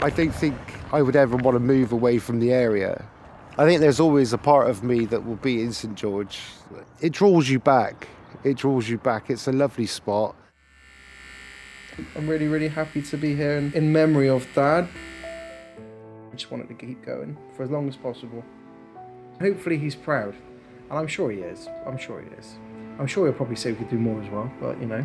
I 0.00 0.08
don't 0.08 0.34
think 0.34 0.56
I 0.94 1.02
would 1.02 1.16
ever 1.16 1.36
want 1.36 1.56
to 1.56 1.60
move 1.60 1.92
away 1.92 2.18
from 2.18 2.40
the 2.40 2.52
area. 2.52 3.04
I 3.58 3.64
think 3.64 3.80
there's 3.80 3.98
always 3.98 4.32
a 4.32 4.38
part 4.38 4.70
of 4.70 4.84
me 4.84 5.04
that 5.06 5.26
will 5.26 5.34
be 5.34 5.60
in 5.60 5.72
St 5.72 5.96
George. 5.96 6.38
It 7.00 7.12
draws 7.12 7.48
you 7.48 7.58
back. 7.58 8.06
It 8.44 8.56
draws 8.56 8.88
you 8.88 8.98
back. 8.98 9.30
It's 9.30 9.48
a 9.48 9.52
lovely 9.52 9.86
spot. 9.86 10.36
I'm 12.14 12.28
really, 12.28 12.46
really 12.46 12.68
happy 12.68 13.02
to 13.02 13.16
be 13.16 13.34
here 13.34 13.56
in, 13.56 13.72
in 13.72 13.92
memory 13.92 14.28
of 14.28 14.46
Dad. 14.54 14.88
I 16.30 16.34
just 16.36 16.52
wanted 16.52 16.68
to 16.68 16.74
keep 16.74 17.04
going 17.04 17.36
for 17.56 17.64
as 17.64 17.70
long 17.70 17.88
as 17.88 17.96
possible. 17.96 18.44
Hopefully, 19.40 19.76
he's 19.76 19.96
proud, 19.96 20.36
and 20.88 20.96
I'm 20.96 21.08
sure 21.08 21.32
he 21.32 21.38
is. 21.38 21.66
I'm 21.84 21.98
sure 21.98 22.20
he 22.20 22.28
is. 22.36 22.58
I'm 23.00 23.08
sure 23.08 23.26
he'll 23.26 23.34
probably 23.34 23.56
say 23.56 23.72
we 23.72 23.78
could 23.78 23.90
do 23.90 23.98
more 23.98 24.22
as 24.22 24.30
well, 24.30 24.48
but 24.60 24.80
you 24.80 24.86
know, 24.86 25.04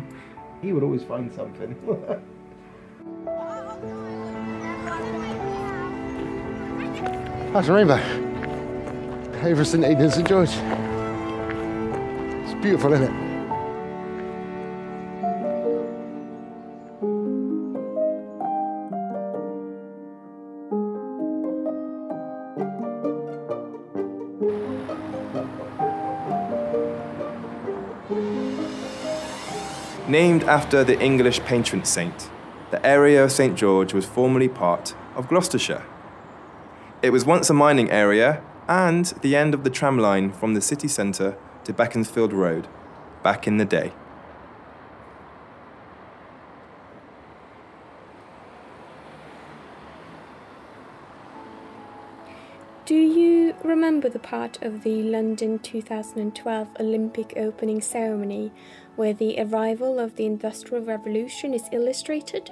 he 0.62 0.72
would 0.72 0.84
always 0.84 1.02
find 1.02 1.32
something. 1.32 1.74
That's 7.52 7.66
a 7.66 7.72
rainbow. 7.72 8.23
Over 9.44 9.62
St 9.62 9.84
Aidan, 9.84 10.10
St 10.10 10.26
George. 10.26 10.48
It's 12.48 12.54
beautiful, 12.62 12.94
isn't 12.94 13.04
it? 13.04 13.12
Named 30.08 30.44
after 30.44 30.82
the 30.84 30.98
English 30.98 31.40
patron 31.40 31.84
saint, 31.84 32.30
the 32.70 32.84
area 32.86 33.22
of 33.22 33.30
St 33.30 33.54
George 33.58 33.92
was 33.92 34.06
formerly 34.06 34.48
part 34.48 34.94
of 35.14 35.28
Gloucestershire. 35.28 35.84
It 37.02 37.10
was 37.10 37.26
once 37.26 37.50
a 37.50 37.54
mining 37.54 37.90
area 37.90 38.42
and 38.68 39.06
the 39.22 39.36
end 39.36 39.54
of 39.54 39.64
the 39.64 39.70
tram 39.70 39.98
line 39.98 40.32
from 40.32 40.54
the 40.54 40.60
city 40.60 40.88
centre 40.88 41.36
to 41.64 41.72
Beaconsfield 41.72 42.32
Road, 42.32 42.68
back 43.22 43.46
in 43.46 43.56
the 43.56 43.64
day. 43.64 43.92
Do 52.86 52.96
you 52.96 53.54
remember 53.64 54.10
the 54.10 54.18
part 54.18 54.62
of 54.62 54.82
the 54.82 55.02
London 55.02 55.58
2012 55.58 56.68
Olympic 56.78 57.32
opening 57.34 57.80
ceremony 57.80 58.52
where 58.94 59.14
the 59.14 59.40
arrival 59.40 59.98
of 59.98 60.16
the 60.16 60.26
Industrial 60.26 60.84
Revolution 60.84 61.54
is 61.54 61.70
illustrated? 61.72 62.50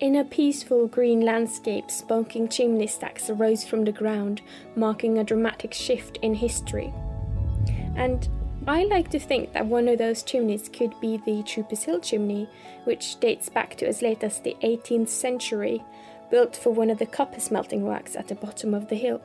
In 0.00 0.16
a 0.16 0.24
peaceful 0.24 0.86
green 0.86 1.20
landscape, 1.20 1.88
spunking 1.88 2.50
chimney 2.50 2.86
stacks 2.86 3.28
arose 3.28 3.66
from 3.66 3.84
the 3.84 3.92
ground, 3.92 4.40
marking 4.74 5.18
a 5.18 5.24
dramatic 5.24 5.74
shift 5.74 6.16
in 6.22 6.32
history. 6.32 6.90
And 7.96 8.26
I 8.66 8.84
like 8.84 9.10
to 9.10 9.18
think 9.18 9.52
that 9.52 9.66
one 9.66 9.88
of 9.88 9.98
those 9.98 10.22
chimneys 10.22 10.70
could 10.70 10.98
be 11.02 11.18
the 11.26 11.42
Troopers 11.42 11.82
Hill 11.82 12.00
chimney, 12.00 12.48
which 12.84 13.20
dates 13.20 13.50
back 13.50 13.76
to 13.76 13.86
as 13.86 14.00
late 14.00 14.24
as 14.24 14.40
the 14.40 14.56
18th 14.62 15.10
century, 15.10 15.84
built 16.30 16.56
for 16.56 16.70
one 16.70 16.88
of 16.88 16.98
the 16.98 17.04
copper 17.04 17.40
smelting 17.40 17.82
works 17.82 18.16
at 18.16 18.26
the 18.26 18.34
bottom 18.34 18.72
of 18.72 18.88
the 18.88 18.96
hill. 18.96 19.20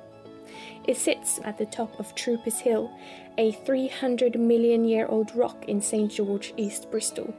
It 0.86 0.98
sits 0.98 1.40
at 1.46 1.58
the 1.58 1.68
top 1.68 1.98
of 2.02 2.14
Troopers 2.16 2.60
Hill, 2.60 2.92
a 3.38 3.54
300 3.54 4.38
million 4.38 4.84
year 4.84 5.08
old 5.08 5.34
rock 5.38 5.70
in 5.70 5.80
St 5.80 6.12
George, 6.12 6.54
East 6.58 6.92
Bristol. 6.92 7.34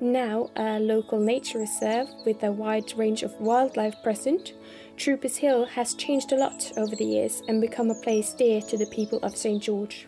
Now 0.00 0.50
a 0.54 0.78
local 0.78 1.18
nature 1.18 1.58
reserve 1.58 2.08
with 2.24 2.44
a 2.44 2.52
wide 2.52 2.96
range 2.96 3.24
of 3.24 3.40
wildlife 3.40 4.00
present, 4.04 4.52
Troopers 4.96 5.36
Hill 5.36 5.64
has 5.66 5.94
changed 5.94 6.30
a 6.30 6.36
lot 6.36 6.70
over 6.76 6.94
the 6.94 7.04
years 7.04 7.42
and 7.48 7.60
become 7.60 7.90
a 7.90 8.00
place 8.02 8.32
dear 8.32 8.60
to 8.62 8.78
the 8.78 8.86
people 8.86 9.18
of 9.24 9.36
St 9.36 9.60
George. 9.60 10.06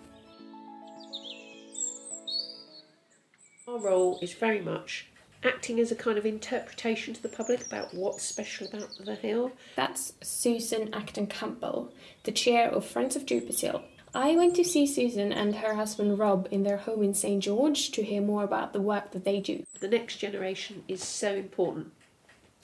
Our 3.66 3.80
role 3.80 4.20
is 4.22 4.32
very 4.32 4.60
much 4.60 5.08
acting 5.42 5.80
as 5.80 5.90
a 5.90 5.96
kind 5.96 6.18
of 6.18 6.26
interpretation 6.26 7.12
to 7.14 7.22
the 7.22 7.28
public 7.28 7.66
about 7.66 7.92
what's 7.92 8.22
special 8.22 8.68
about 8.68 8.90
the 9.04 9.16
hill. 9.16 9.50
That's 9.74 10.12
Susan 10.22 10.94
Acton 10.94 11.26
Campbell, 11.26 11.92
the 12.22 12.32
chair 12.32 12.68
of 12.68 12.86
Friends 12.86 13.16
of 13.16 13.26
Troopers 13.26 13.60
Hill. 13.60 13.82
I 14.14 14.34
went 14.34 14.56
to 14.56 14.64
see 14.64 14.86
Susan 14.86 15.32
and 15.32 15.56
her 15.56 15.74
husband 15.74 16.18
Rob 16.18 16.48
in 16.50 16.64
their 16.64 16.78
home 16.78 17.02
in 17.02 17.14
St 17.14 17.42
George 17.42 17.92
to 17.92 18.02
hear 18.02 18.20
more 18.20 18.42
about 18.42 18.72
the 18.72 18.80
work 18.80 19.12
that 19.12 19.24
they 19.24 19.40
do. 19.40 19.64
The 19.78 19.88
next 19.88 20.16
generation 20.16 20.82
is 20.88 21.02
so 21.02 21.34
important. 21.34 21.92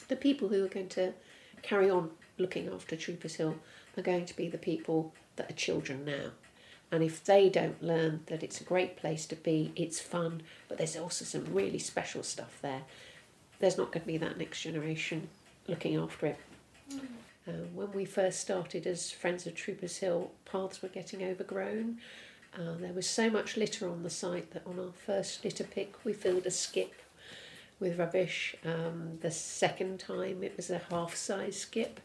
The 0.09 0.17
people 0.17 0.49
who 0.49 0.65
are 0.65 0.69
going 0.69 0.89
to 0.91 1.13
carry 1.63 1.89
on 1.89 2.11
looking 2.39 2.69
after 2.69 2.97
Troopers 2.97 3.37
Hill 3.37 3.57
are 3.97 4.03
going 4.03 4.27
to 4.27 4.37
be 4.37 4.49
the 4.49 4.59
people 4.59 5.15
that 5.37 5.51
are 5.51 5.55
children 5.55 6.05
now. 6.05 6.31
And 6.91 7.03
if 7.03 7.25
they 7.25 7.49
don't 7.49 7.83
learn 7.83 8.21
that 8.27 8.43
it's 8.43 8.61
a 8.61 8.65
great 8.65 8.97
place 8.97 9.27
to 9.27 9.37
be, 9.37 9.73
it's 9.77 10.01
fun, 10.01 10.43
but 10.69 10.79
there's 10.79 10.97
also 10.97 11.25
some 11.25 11.53
really 11.53 11.79
special 11.79 12.23
stuff 12.23 12.59
there, 12.63 12.83
there's 13.59 13.79
not 13.79 13.93
going 13.93 14.03
to 14.03 14.07
be 14.07 14.19
that 14.19 14.39
next 14.39 14.63
generation 14.63 15.29
looking 15.67 15.97
after 15.97 16.27
it. 16.27 16.39
Mm. 16.93 17.01
Uh, 17.49 17.53
when 17.75 17.93
we 17.93 18.05
first 18.05 18.41
started 18.41 18.87
as 18.87 19.11
Friends 19.11 19.47
of 19.47 19.55
Troopers 19.55 19.99
Hill, 19.99 20.33
paths 20.45 20.83
were 20.83 20.89
getting 20.89 21.23
overgrown. 21.23 21.99
Uh, 22.55 22.75
there 22.81 22.93
was 22.93 23.09
so 23.09 23.31
much 23.31 23.57
litter 23.57 23.89
on 23.89 24.03
the 24.03 24.11
site 24.11 24.51
that 24.53 24.67
on 24.67 24.81
our 24.81 24.93
first 24.93 25.45
litter 25.45 25.65
pick, 25.65 26.05
we 26.05 26.13
filled 26.13 26.47
a 26.47 26.51
skip 26.51 26.95
with 27.79 27.99
rubbish. 27.99 28.57
Um, 28.65 29.19
the 29.21 29.31
second 29.31 30.01
time, 30.01 30.43
it 30.43 30.57
was 30.57 30.71
a 30.71 30.81
half 30.91 31.15
size 31.15 31.61
skip. 31.61 32.01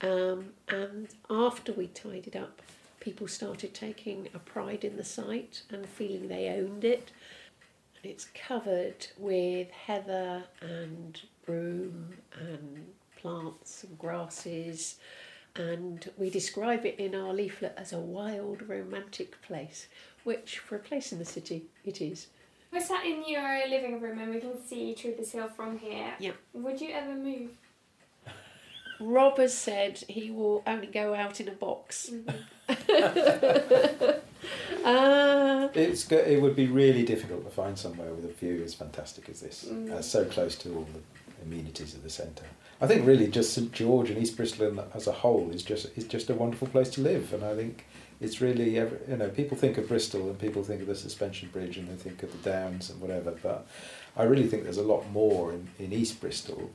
Um, 0.00 0.52
and 0.68 1.08
after 1.28 1.72
we 1.72 1.88
tidied 1.88 2.36
up, 2.36 2.62
people 3.00 3.28
started 3.28 3.74
taking 3.74 4.28
a 4.32 4.38
pride 4.38 4.84
in 4.84 4.96
the 4.96 5.04
site 5.04 5.62
and 5.70 5.86
feeling 5.86 6.28
they 6.28 6.48
owned 6.48 6.84
it. 6.84 7.10
And 8.02 8.10
it's 8.10 8.26
covered 8.26 9.08
with 9.18 9.70
heather 9.70 10.44
and 10.62 11.20
broom 11.44 12.14
and 12.38 12.86
plants 13.20 13.84
and 13.84 13.98
grasses. 13.98 14.96
And 15.56 16.08
we 16.16 16.30
describe 16.30 16.86
it 16.86 16.98
in 16.98 17.14
our 17.14 17.32
leaflet 17.34 17.74
as 17.76 17.92
a 17.92 17.98
wild, 17.98 18.68
romantic 18.68 19.40
place, 19.42 19.88
which 20.24 20.58
for 20.58 20.76
a 20.76 20.78
place 20.78 21.12
in 21.12 21.18
the 21.18 21.24
city, 21.24 21.64
it 21.84 22.00
is. 22.00 22.28
We're 22.72 22.80
sat 22.80 23.04
in 23.04 23.24
your 23.26 23.68
living 23.68 24.00
room 24.00 24.20
and 24.20 24.32
we 24.32 24.40
can 24.40 24.62
see 24.64 24.94
Troopers 24.94 25.32
Hill 25.32 25.48
from 25.48 25.76
here. 25.78 26.12
Yeah. 26.20 26.32
Would 26.52 26.80
you 26.80 26.90
ever 26.92 27.14
move? 27.14 27.50
Rob 29.00 29.38
has 29.38 29.56
said 29.58 29.98
he 30.08 30.30
will 30.30 30.62
only 30.68 30.86
go 30.86 31.14
out 31.14 31.40
in 31.40 31.48
a 31.48 31.52
box. 31.52 32.12
uh, 34.84 35.68
It's 35.74 36.04
go- 36.04 36.16
it 36.18 36.40
would 36.40 36.54
be 36.54 36.66
really 36.68 37.02
difficult 37.04 37.44
to 37.44 37.50
find 37.50 37.76
somewhere 37.76 38.12
with 38.14 38.24
a 38.24 38.32
view 38.32 38.62
as 38.64 38.74
fantastic 38.74 39.28
as 39.28 39.40
this, 39.40 39.64
Mm. 39.64 39.90
uh, 39.90 40.02
so 40.02 40.24
close 40.24 40.54
to 40.56 40.74
all 40.76 40.86
the 40.92 41.00
amenities 41.42 41.94
of 41.94 42.02
the 42.02 42.10
centre. 42.10 42.44
I 42.80 42.86
think 42.86 43.06
really 43.06 43.28
just 43.28 43.52
St 43.52 43.72
George 43.72 44.10
and 44.10 44.18
East 44.18 44.36
Bristol 44.36 44.84
as 44.94 45.06
a 45.06 45.12
whole 45.12 45.50
is 45.50 45.62
just 45.62 45.86
is 45.96 46.04
just 46.04 46.30
a 46.30 46.34
wonderful 46.34 46.68
place 46.68 46.88
to 46.90 47.02
live, 47.02 47.32
and 47.32 47.44
I 47.44 47.54
think 47.54 47.86
it's 48.20 48.40
really 48.40 48.74
you 48.76 49.16
know 49.16 49.28
people 49.28 49.56
think 49.56 49.78
of 49.78 49.88
Bristol 49.88 50.28
and 50.28 50.38
people 50.38 50.62
think 50.62 50.80
of 50.80 50.86
the 50.86 50.94
suspension 50.94 51.48
bridge 51.50 51.76
and 51.76 51.88
they 51.88 51.96
think 51.96 52.22
of 52.22 52.32
the 52.32 52.50
Downs 52.50 52.90
and 52.90 53.00
whatever, 53.00 53.32
but 53.42 53.66
I 54.16 54.24
really 54.24 54.48
think 54.48 54.64
there's 54.64 54.78
a 54.78 54.82
lot 54.82 55.10
more 55.10 55.52
in, 55.52 55.68
in 55.78 55.92
East 55.92 56.20
Bristol. 56.20 56.70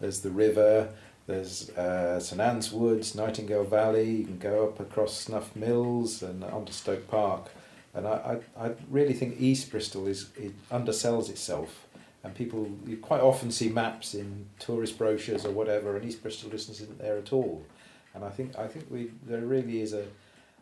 There's 0.00 0.20
the 0.20 0.30
river. 0.30 0.88
There's 1.26 1.70
uh, 1.70 2.18
St 2.18 2.40
Anne's 2.40 2.72
Woods, 2.72 3.14
Nightingale 3.14 3.64
Valley. 3.64 4.10
You 4.10 4.24
can 4.24 4.38
go 4.38 4.66
up 4.66 4.80
across 4.80 5.16
Snuff 5.16 5.54
Mills 5.54 6.22
and 6.22 6.42
onto 6.42 6.72
Stoke 6.72 7.06
Park. 7.08 7.50
And 7.94 8.06
I, 8.06 8.40
I, 8.58 8.66
I 8.66 8.72
really 8.88 9.12
think 9.12 9.40
East 9.40 9.70
Bristol 9.70 10.06
is 10.06 10.30
it 10.36 10.52
undersells 10.70 11.28
itself, 11.28 11.86
and 12.22 12.34
people 12.34 12.70
you 12.86 12.96
quite 12.98 13.20
often 13.20 13.50
see 13.50 13.68
maps 13.68 14.14
in 14.14 14.46
tourist 14.58 14.98
brochures 14.98 15.44
or 15.44 15.50
whatever, 15.50 15.96
and 15.96 16.04
East 16.04 16.22
Bristol 16.22 16.50
just 16.50 16.68
isn't 16.70 16.98
there 16.98 17.18
at 17.18 17.32
all. 17.32 17.64
And 18.14 18.24
I 18.24 18.30
think 18.30 18.58
I 18.58 18.66
think 18.66 18.86
we 18.90 19.10
there 19.26 19.40
really 19.40 19.80
is 19.80 19.92
a 19.92 20.04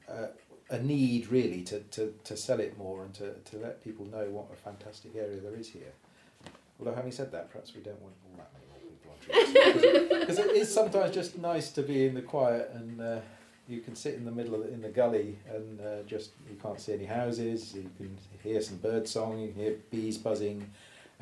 a, 0.08 0.28
a 0.70 0.78
need 0.80 1.28
really 1.28 1.62
to, 1.62 1.80
to, 1.80 2.14
to 2.24 2.36
sell 2.36 2.60
it 2.60 2.76
more 2.78 3.02
and 3.02 3.14
to, 3.14 3.32
to 3.32 3.56
let 3.58 3.82
people 3.82 4.06
know 4.06 4.24
what 4.30 4.46
a 4.52 4.56
fantastic 4.56 5.14
area 5.16 5.40
there 5.40 5.54
is 5.54 5.68
here. 5.68 5.92
Although 6.78 6.94
having 6.94 7.12
said 7.12 7.32
that, 7.32 7.50
perhaps 7.50 7.74
we 7.74 7.80
don't 7.80 8.00
want 8.00 8.14
all 8.24 8.38
that 8.38 8.52
many 8.54 8.66
more 8.70 8.80
people 8.88 9.12
on 9.12 9.78
trips 9.80 10.08
because 10.20 10.38
it 10.38 10.56
is 10.56 10.72
sometimes 10.72 11.14
just 11.14 11.38
nice 11.38 11.70
to 11.72 11.82
be 11.82 12.06
in 12.06 12.14
the 12.14 12.22
quiet 12.22 12.70
and. 12.74 13.00
Uh, 13.00 13.20
you 13.68 13.80
can 13.80 13.94
sit 13.94 14.14
in 14.14 14.24
the 14.24 14.30
middle 14.30 14.54
of 14.54 14.62
the, 14.62 14.72
in 14.72 14.80
the 14.80 14.88
gully 14.88 15.38
and 15.54 15.80
uh, 15.80 16.02
just 16.06 16.30
you 16.48 16.56
can't 16.56 16.80
see 16.80 16.94
any 16.94 17.04
houses. 17.04 17.74
You 17.74 17.90
can 17.98 18.16
hear 18.42 18.62
some 18.62 18.78
bird 18.78 19.06
song. 19.06 19.38
You 19.38 19.48
can 19.48 19.60
hear 19.60 19.76
bees 19.90 20.16
buzzing, 20.16 20.68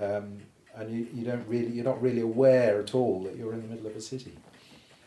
um, 0.01 0.39
and 0.77 0.91
you, 0.91 1.07
you 1.15 1.25
don't 1.25 1.47
really 1.49 1.71
you're 1.71 1.85
not 1.85 2.01
really 2.01 2.21
aware 2.21 2.81
at 2.81 2.95
all 2.95 3.23
that 3.25 3.37
you're 3.37 3.53
in 3.53 3.63
the 3.63 3.69
middle 3.69 3.87
of 3.87 3.97
a 3.97 4.01
city. 4.01 4.33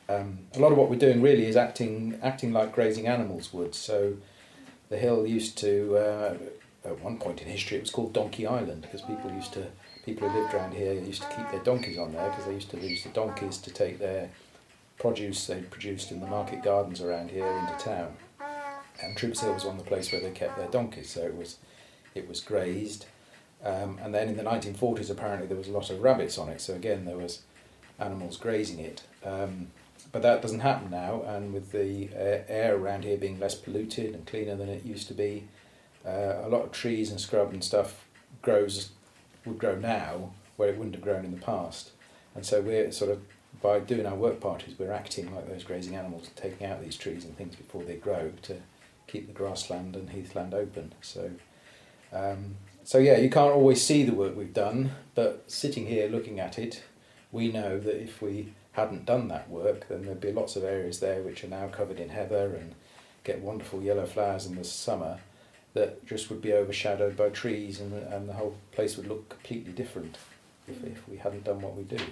Um, 0.07 0.39
a 0.55 0.59
lot 0.59 0.71
of 0.71 0.77
what 0.77 0.89
we're 0.89 0.97
doing 0.97 1.21
really 1.21 1.45
is 1.45 1.55
acting 1.55 2.19
acting 2.23 2.51
like 2.51 2.73
grazing 2.73 3.07
animals 3.07 3.53
would. 3.53 3.75
So, 3.75 4.17
the 4.89 4.97
hill 4.97 5.27
used 5.27 5.57
to 5.59 5.97
uh, 5.97 6.37
at 6.85 6.99
one 7.01 7.17
point 7.17 7.41
in 7.41 7.47
history 7.47 7.77
it 7.77 7.81
was 7.81 7.91
called 7.91 8.13
Donkey 8.13 8.47
Island 8.47 8.81
because 8.81 9.01
people 9.01 9.31
used 9.31 9.53
to 9.53 9.67
people 10.05 10.27
who 10.27 10.39
lived 10.39 10.53
around 10.53 10.73
here 10.73 10.93
used 10.93 11.21
to 11.21 11.27
keep 11.29 11.49
their 11.51 11.63
donkeys 11.63 11.97
on 11.97 12.13
there 12.13 12.29
because 12.29 12.45
they 12.45 12.53
used 12.53 12.71
to 12.71 12.79
use 12.79 13.03
the 13.03 13.09
donkeys 13.09 13.57
to 13.59 13.71
take 13.71 13.99
their 13.99 14.29
produce 14.97 15.47
they 15.47 15.61
produced 15.61 16.11
in 16.11 16.19
the 16.19 16.27
market 16.27 16.61
gardens 16.61 17.01
around 17.01 17.31
here 17.31 17.47
into 17.47 17.83
town. 17.83 18.15
And 19.01 19.15
Troops 19.15 19.39
Hill 19.39 19.53
was 19.53 19.65
of 19.65 19.77
the 19.77 19.83
places 19.83 20.11
where 20.11 20.21
they 20.21 20.31
kept 20.31 20.57
their 20.57 20.67
donkeys, 20.67 21.09
so 21.09 21.21
it 21.21 21.35
was 21.35 21.57
it 22.13 22.27
was 22.27 22.41
grazed. 22.41 23.05
Um, 23.63 23.99
and 24.01 24.13
then 24.13 24.29
in 24.29 24.37
the 24.37 24.43
1940s, 24.43 25.09
apparently 25.09 25.47
there 25.47 25.57
was 25.57 25.67
a 25.67 25.71
lot 25.71 25.89
of 25.89 26.01
rabbits 26.01 26.37
on 26.37 26.49
it, 26.49 26.61
so 26.61 26.73
again 26.75 27.05
there 27.05 27.17
was 27.17 27.41
animals 27.99 28.37
grazing 28.37 28.79
it. 28.79 29.03
Um, 29.25 29.67
but 30.11 30.21
that 30.21 30.41
doesn't 30.41 30.61
happen 30.61 30.89
now, 30.89 31.23
and 31.23 31.53
with 31.53 31.71
the 31.71 32.09
uh, 32.15 32.43
air 32.47 32.75
around 32.75 33.03
here 33.03 33.17
being 33.17 33.39
less 33.39 33.55
polluted 33.55 34.15
and 34.15 34.25
cleaner 34.25 34.55
than 34.55 34.69
it 34.69 34.85
used 34.85 35.07
to 35.09 35.13
be, 35.13 35.43
uh, 36.05 36.37
a 36.43 36.49
lot 36.49 36.63
of 36.63 36.71
trees 36.71 37.11
and 37.11 37.19
scrub 37.19 37.51
and 37.51 37.63
stuff 37.63 38.05
grows 38.41 38.91
would 39.45 39.59
grow 39.59 39.75
now 39.75 40.31
where 40.57 40.69
it 40.69 40.77
wouldn't 40.77 40.95
have 40.95 41.03
grown 41.03 41.25
in 41.25 41.31
the 41.31 41.41
past. 41.41 41.91
And 42.35 42.45
so 42.45 42.61
we're 42.61 42.91
sort 42.91 43.11
of 43.11 43.21
by 43.61 43.79
doing 43.79 44.05
our 44.05 44.15
work 44.15 44.39
parties, 44.39 44.75
we're 44.77 44.91
acting 44.91 45.33
like 45.33 45.47
those 45.47 45.63
grazing 45.63 45.95
animals 45.95 46.29
taking 46.35 46.67
out 46.67 46.81
these 46.81 46.95
trees 46.95 47.25
and 47.25 47.35
things 47.37 47.55
before 47.55 47.83
they 47.83 47.95
grow 47.95 48.31
to 48.43 48.57
keep 49.07 49.27
the 49.27 49.33
grassland 49.33 49.95
and 49.95 50.11
heathland 50.11 50.53
open. 50.53 50.93
So, 51.01 51.31
um, 52.13 52.55
so 52.89 52.97
yeah, 52.97 53.19
you 53.19 53.29
can't 53.29 53.53
always 53.53 53.85
see 53.85 54.01
the 54.01 54.15
work 54.15 54.35
we've 54.35 54.51
done, 54.51 54.89
but 55.13 55.43
sitting 55.45 55.85
here 55.85 56.09
looking 56.09 56.39
at 56.39 56.57
it, 56.57 56.81
we 57.31 57.51
know 57.51 57.77
that 57.77 58.01
if 58.01 58.19
we 58.19 58.51
hadn't 58.71 59.05
done 59.05 59.27
that 59.27 59.47
work, 59.47 59.87
then 59.87 60.05
there'd 60.05 60.19
be 60.19 60.31
lots 60.31 60.55
of 60.55 60.63
areas 60.63 60.99
there 60.99 61.21
which 61.21 61.43
are 61.43 61.49
now 61.49 61.67
covered 61.67 61.99
in 61.99 62.09
heather 62.09 62.55
and 62.55 62.73
get 63.23 63.41
wonderful 63.41 63.83
yellow 63.83 64.07
flowers 64.07 64.47
in 64.47 64.55
the 64.55 64.63
summer 64.63 65.19
that 65.75 66.03
just 66.03 66.31
would 66.31 66.41
be 66.41 66.51
overshadowed 66.51 67.15
by 67.15 67.29
trees 67.29 67.79
and, 67.79 67.93
and 67.93 68.27
the 68.27 68.33
whole 68.33 68.55
place 68.71 68.97
would 68.97 69.05
look 69.05 69.29
completely 69.29 69.71
different 69.71 70.17
if, 70.67 70.81
mm. 70.81 70.91
if 70.91 71.07
we 71.07 71.17
hadn't 71.17 71.43
done 71.43 71.61
what 71.61 71.75
we 71.75 71.83
do. 71.83 72.03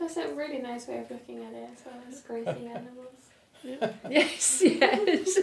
That's 0.00 0.16
a 0.16 0.32
really 0.32 0.60
nice 0.60 0.88
way 0.88 1.00
of 1.00 1.10
looking 1.10 1.44
at 1.44 1.52
it 1.52 1.68
as 1.70 1.84
well 1.84 2.02
as 2.08 2.22
grazing 2.22 2.68
animals. 2.74 3.33
yes, 4.10 4.62
yes. 4.64 5.38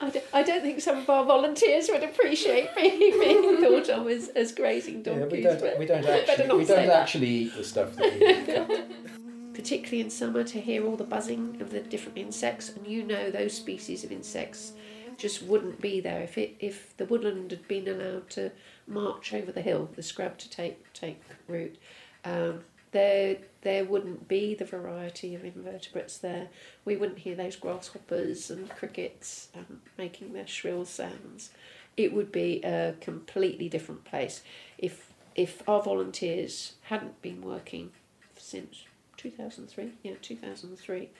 I 0.00 0.10
don't, 0.10 0.24
I 0.32 0.42
don't 0.42 0.62
think 0.62 0.80
some 0.80 0.98
of 0.98 1.10
our 1.10 1.24
volunteers 1.24 1.88
would 1.90 2.02
appreciate 2.02 2.74
being, 2.76 2.98
being 2.98 3.56
thought 3.58 3.88
of 3.88 4.08
as, 4.08 4.28
as 4.28 4.52
grazing 4.52 5.02
donkeys. 5.02 5.44
Yeah, 5.44 5.56
donkeys. 5.56 5.78
we 5.78 5.86
don't, 5.86 6.02
we 6.04 6.04
don't 6.04 6.06
actually, 6.06 6.58
we 6.58 6.64
don't 6.64 6.90
actually 6.90 7.26
eat 7.26 7.56
the 7.56 7.64
stuff 7.64 7.94
that 7.96 8.12
we 8.12 8.54
cut. 8.54 8.90
particularly 9.54 10.02
in 10.02 10.10
summer 10.10 10.44
to 10.44 10.60
hear 10.60 10.84
all 10.86 10.96
the 10.96 11.04
buzzing 11.04 11.56
of 11.62 11.70
the 11.70 11.80
different 11.80 12.18
insects 12.18 12.68
and 12.68 12.86
you 12.86 13.02
know 13.02 13.30
those 13.30 13.54
species 13.54 14.04
of 14.04 14.12
insects 14.12 14.74
just 15.16 15.42
wouldn't 15.42 15.80
be 15.80 15.98
there 15.98 16.20
if 16.20 16.36
it 16.36 16.54
if 16.60 16.94
the 16.98 17.06
woodland 17.06 17.50
had 17.50 17.66
been 17.66 17.88
allowed 17.88 18.28
to 18.28 18.52
march 18.86 19.32
over 19.32 19.50
the 19.50 19.62
hill 19.62 19.88
the 19.96 20.02
scrub 20.02 20.36
to 20.36 20.50
take 20.50 20.92
take 20.92 21.22
root 21.48 21.78
um, 22.26 22.60
there 22.92 23.38
there 23.62 23.84
wouldn't 23.84 24.28
be 24.28 24.54
the 24.54 24.64
variety 24.64 25.34
of 25.34 25.44
invertebrates 25.44 26.18
there. 26.18 26.48
We 26.84 26.96
wouldn't 26.96 27.20
hear 27.20 27.34
those 27.34 27.56
grasshoppers 27.56 28.50
and 28.50 28.70
crickets 28.70 29.48
um, 29.56 29.82
making 29.98 30.32
their 30.32 30.46
shrill 30.46 30.84
sounds. 30.84 31.50
It 31.96 32.12
would 32.12 32.30
be 32.30 32.62
a 32.62 32.94
completely 33.00 33.68
different 33.68 34.04
place. 34.04 34.42
If 34.78 35.12
if 35.34 35.62
our 35.68 35.82
volunteers 35.82 36.72
hadn't 36.82 37.20
been 37.22 37.42
working 37.42 37.90
since 38.36 38.84
2003 39.16 39.92
yeah 40.02 40.14
2003 40.20 41.10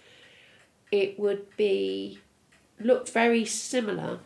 it 0.90 1.18
would 1.18 1.54
be 1.56 2.18
look 2.80 3.08
very 3.08 3.44
similar 3.44 4.18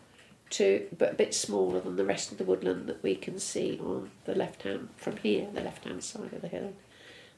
to 0.51 0.87
but 0.97 1.13
a 1.13 1.15
bit 1.15 1.35
smaller 1.35 1.81
than 1.81 1.97
the 1.97 2.05
rest 2.05 2.33
of 2.33 2.39
the 2.39 2.45
woodland 2.45 2.89
that 2.89 3.03
we 3.03 3.15
can 3.15 3.39
see 3.39 3.79
on 3.83 4.11
the 4.25 4.35
left 4.35 4.63
hand 4.63 4.89
from 4.97 5.17
here 5.19 5.49
the 5.53 5.61
left 5.61 5.85
hand 5.85 6.03
side 6.03 6.33
of 6.33 6.41
the 6.41 6.49
hill 6.49 6.73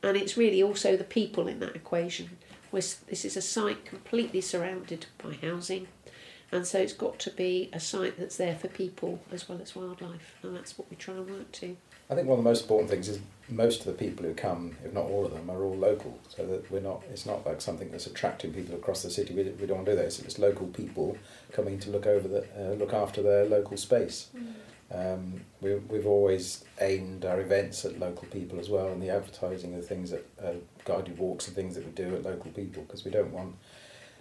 and 0.02 0.16
it's 0.16 0.36
really 0.36 0.62
also 0.62 0.96
the 0.96 1.04
people 1.04 1.48
in 1.48 1.60
that 1.60 1.76
equation 1.76 2.30
Whereas 2.70 2.94
this 3.06 3.26
is 3.26 3.36
a 3.36 3.42
site 3.42 3.84
completely 3.84 4.40
surrounded 4.40 5.06
by 5.22 5.34
housing 5.34 5.88
and 6.50 6.66
so 6.66 6.78
it's 6.78 6.92
got 6.92 7.18
to 7.20 7.30
be 7.30 7.68
a 7.72 7.80
site 7.80 8.18
that's 8.18 8.36
there 8.36 8.56
for 8.56 8.68
people 8.68 9.20
as 9.30 9.48
well 9.48 9.60
as 9.60 9.76
wildlife 9.76 10.36
and 10.42 10.56
that's 10.56 10.78
what 10.78 10.88
we 10.90 10.96
try 10.96 11.14
and 11.14 11.28
work 11.28 11.52
to 11.52 11.76
I 12.12 12.14
think 12.14 12.28
one 12.28 12.38
of 12.38 12.44
the 12.44 12.50
most 12.50 12.62
important 12.62 12.90
things 12.90 13.08
is 13.08 13.20
most 13.48 13.80
of 13.80 13.86
the 13.86 13.92
people 13.92 14.26
who 14.26 14.34
come, 14.34 14.76
if 14.84 14.92
not 14.92 15.04
all 15.06 15.24
of 15.24 15.32
them, 15.32 15.48
are 15.48 15.62
all 15.62 15.74
local. 15.74 16.18
So 16.28 16.44
that 16.46 16.70
we're 16.70 16.80
not, 16.80 17.02
it's 17.10 17.24
not 17.24 17.46
like 17.46 17.62
something 17.62 17.90
that's 17.90 18.06
attracting 18.06 18.52
people 18.52 18.74
across 18.74 19.02
the 19.02 19.10
city. 19.10 19.32
We, 19.34 19.44
we 19.44 19.66
don't 19.66 19.78
want 19.78 19.86
to 19.86 19.92
do 19.92 19.96
that. 19.96 20.04
It's, 20.04 20.18
it's 20.18 20.38
local 20.38 20.66
people 20.66 21.16
coming 21.52 21.78
to 21.80 21.90
look 21.90 22.06
over 22.06 22.28
the, 22.28 22.46
uh, 22.54 22.74
look 22.74 22.92
after 22.92 23.22
their 23.22 23.46
local 23.46 23.78
space. 23.78 24.28
Um, 24.94 25.40
we, 25.60 25.76
we've 25.76 26.06
always 26.06 26.64
aimed 26.80 27.24
our 27.24 27.40
events 27.40 27.84
at 27.84 27.98
local 27.98 28.28
people 28.28 28.60
as 28.60 28.68
well, 28.68 28.88
and 28.88 29.02
the 29.02 29.08
advertising 29.08 29.74
of 29.74 29.86
things 29.86 30.10
that 30.10 30.26
uh, 30.42 30.52
guided 30.84 31.18
walks 31.18 31.46
and 31.46 31.56
things 31.56 31.74
that 31.76 31.86
we 31.86 31.92
do 31.92 32.14
at 32.14 32.22
local 32.22 32.50
people 32.50 32.82
because 32.82 33.04
we 33.04 33.10
don't 33.10 33.32
want 33.32 33.54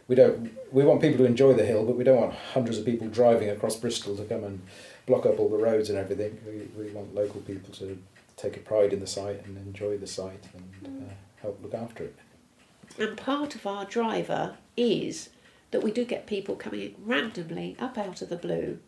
we 0.07 0.15
don't 0.15 0.51
we 0.73 0.83
want 0.83 1.01
people 1.01 1.19
to 1.19 1.25
enjoy 1.25 1.53
the 1.53 1.65
hill, 1.65 1.85
but 1.85 1.95
we 1.95 2.03
don't 2.03 2.19
want 2.19 2.33
hundreds 2.53 2.77
of 2.77 2.85
people 2.85 3.07
driving 3.07 3.49
across 3.49 3.75
Bristol 3.75 4.15
to 4.15 4.23
come 4.23 4.43
and 4.43 4.61
block 5.05 5.25
up 5.25 5.39
all 5.39 5.49
the 5.49 5.57
roads 5.57 5.89
and 5.89 5.97
everything. 5.97 6.37
We, 6.45 6.83
we 6.83 6.91
want 6.91 7.13
local 7.15 7.41
people 7.41 7.73
to 7.75 7.97
take 8.37 8.57
a 8.57 8.59
pride 8.59 8.93
in 8.93 8.99
the 8.99 9.07
site 9.07 9.45
and 9.45 9.57
enjoy 9.57 9.97
the 9.97 10.07
site 10.07 10.47
and 10.53 11.07
uh, 11.07 11.13
help 11.41 11.61
look 11.61 11.73
after 11.73 12.05
it. 12.05 12.15
And 12.97 13.17
part 13.17 13.55
of 13.55 13.65
our 13.65 13.85
driver 13.85 14.55
is 14.75 15.29
that 15.71 15.81
we 15.81 15.91
do 15.91 16.03
get 16.03 16.27
people 16.27 16.55
coming 16.55 16.95
randomly 17.03 17.75
up 17.79 17.97
out 17.97 18.21
of 18.21 18.29
the 18.29 18.35
blue 18.35 18.79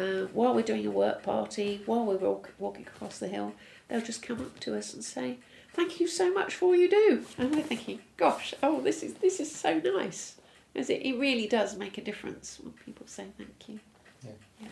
uh, 0.00 0.26
while 0.32 0.54
we're 0.54 0.62
doing 0.62 0.86
a 0.86 0.90
work 0.90 1.22
party, 1.22 1.82
while 1.86 2.04
we're 2.04 2.16
walk, 2.16 2.50
walking 2.58 2.86
across 2.86 3.18
the 3.18 3.28
hill. 3.28 3.54
They'll 3.88 4.00
just 4.00 4.22
come 4.22 4.40
up 4.40 4.58
to 4.60 4.76
us 4.76 4.94
and 4.94 5.04
say, 5.04 5.38
"Thank 5.74 6.00
you 6.00 6.06
so 6.06 6.32
much 6.32 6.54
for 6.54 6.66
all 6.66 6.76
you 6.76 6.88
do," 6.88 7.26
and 7.38 7.54
we're 7.54 7.62
thinking, 7.62 8.00
"Gosh, 8.16 8.54
oh, 8.62 8.80
this 8.80 9.02
is 9.02 9.14
this 9.14 9.40
is 9.40 9.54
so 9.54 9.78
nice." 9.78 10.36
Because 10.72 10.88
it, 10.88 11.02
it 11.02 11.18
really 11.18 11.48
does 11.48 11.76
make 11.76 11.98
a 11.98 12.02
difference 12.02 12.58
when 12.62 12.72
people 12.72 13.06
say 13.06 13.26
thank 13.36 13.68
you. 13.68 13.80
Yeah. 14.24 14.30
yeah. 14.60 14.68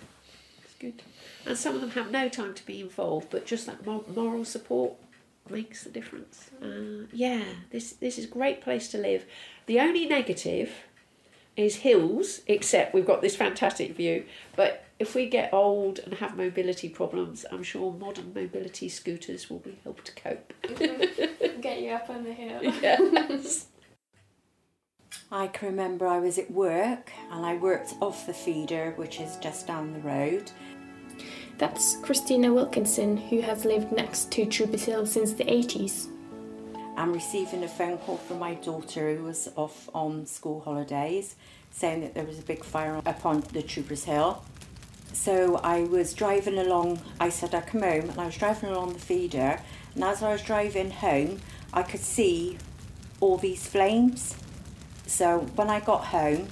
It's 0.65 0.75
good. 0.75 1.03
And 1.45 1.59
some 1.59 1.75
of 1.75 1.81
them 1.81 1.91
have 1.91 2.11
no 2.11 2.29
time 2.29 2.55
to 2.55 2.65
be 2.65 2.81
involved, 2.81 3.29
but 3.31 3.47
just 3.47 3.67
that 3.67 3.85
moral 3.85 4.45
support 4.45 4.95
makes 5.51 5.85
the 5.85 5.91
difference. 5.91 6.51
Uh, 6.63 7.07
yeah, 7.13 7.43
this 7.71 7.93
this 7.93 8.19
is 8.19 8.27
a 8.27 8.29
great 8.29 8.61
place 8.61 8.89
to 8.89 8.99
live. 8.99 9.25
The 9.67 9.81
only 9.81 10.07
negative 10.07 10.71
is 11.59 11.77
hills, 11.77 12.41
except 12.47 12.95
we've 12.95 13.07
got 13.07 13.21
this 13.21 13.35
fantastic 13.37 13.97
view. 13.97 14.25
But 14.57 14.85
if 14.99 15.15
we 15.15 15.27
get 15.29 15.53
old 15.53 15.99
and 15.99 16.15
have 16.15 16.37
mobility 16.37 16.89
problems, 16.89 17.45
I'm 17.51 17.63
sure 17.63 17.93
modern 17.93 18.33
mobility 18.35 18.89
scooters 18.89 19.51
will 19.51 19.59
be 19.59 19.79
help 19.83 20.03
to 20.05 20.13
cope. 20.15 20.53
Get 21.61 21.81
you 21.81 21.91
up 21.91 22.09
on 22.09 22.25
the 22.25 22.33
hill. 22.33 22.61
Yes. 22.83 23.67
I 25.31 25.47
can 25.49 25.69
remember 25.69 26.07
I 26.07 26.19
was 26.19 26.39
at 26.39 26.51
work 26.51 27.13
and 27.31 27.45
I 27.45 27.57
worked 27.57 27.95
off 28.01 28.27
the 28.27 28.33
feeder, 28.33 28.93
which 28.97 29.21
is 29.21 29.37
just 29.37 29.67
down 29.67 29.93
the 29.93 30.01
road. 30.01 30.51
That's 31.59 31.97
Christina 31.97 32.53
Wilkinson, 32.53 33.17
who 33.17 33.41
has 33.41 33.65
lived 33.65 33.91
next 33.93 34.31
to 34.33 34.47
Troopers 34.47 34.85
Hill 34.85 35.07
since 35.07 35.33
the 35.33 35.45
80s. 35.45 36.09
I'm 36.99 37.13
receiving 37.13 37.63
a 37.63 37.69
phone 37.69 37.97
call 37.99 38.17
from 38.17 38.41
my 38.41 38.55
daughter 38.55 39.15
who 39.15 39.23
was 39.23 39.49
off 39.55 39.89
on 39.95 40.27
school 40.27 40.59
holidays 40.59 41.37
saying 41.71 42.01
that 42.01 42.15
there 42.15 42.25
was 42.25 42.41
a 42.41 42.43
big 42.43 42.65
fire 42.65 43.01
up 43.07 43.25
on 43.25 43.41
the 43.53 43.63
Troopers 43.63 44.03
Hill. 44.03 44.43
So 45.13 45.59
I 45.59 45.83
was 45.83 46.13
driving 46.13 46.59
along, 46.59 47.01
I 47.21 47.29
said 47.29 47.55
I'd 47.55 47.69
come 47.69 47.83
home 47.83 48.11
and 48.11 48.19
I 48.19 48.27
was 48.27 48.37
driving 48.37 48.71
along 48.71 48.95
the 48.95 48.99
feeder 48.99 49.61
and 49.95 50.03
as 50.03 50.25
I 50.25 50.33
was 50.33 50.43
driving 50.43 50.91
home 50.91 51.41
I 51.73 51.85
could 51.85 52.01
see 52.01 52.59
all 53.21 53.37
these 53.37 53.65
flames. 53.65 54.35
So 55.07 55.39
when 55.55 55.71
I 55.71 55.79
got 55.79 56.07
home 56.07 56.49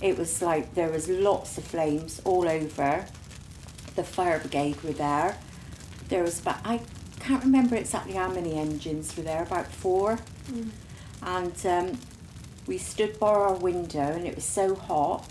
it 0.00 0.16
was 0.16 0.40
like 0.40 0.72
there 0.76 0.90
was 0.90 1.08
lots 1.08 1.58
of 1.58 1.64
flames 1.64 2.22
all 2.24 2.48
over 2.48 3.06
the 3.96 4.04
fire 4.04 4.38
brigade 4.38 4.80
were 4.84 4.92
there. 4.92 5.36
There 6.06 6.22
was 6.22 6.38
about, 6.38 6.58
I 6.64 6.80
can't 7.20 7.44
remember 7.44 7.76
exactly 7.76 8.14
how 8.14 8.28
many 8.28 8.54
engines 8.56 9.16
were 9.16 9.22
there, 9.22 9.42
about 9.42 9.66
four. 9.68 10.18
Mm. 10.50 10.70
And 11.22 11.66
um, 11.66 11.98
we 12.66 12.78
stood 12.78 13.18
by 13.18 13.28
our 13.28 13.54
window 13.54 14.00
and 14.00 14.26
it 14.26 14.34
was 14.34 14.44
so 14.44 14.74
hot, 14.74 15.26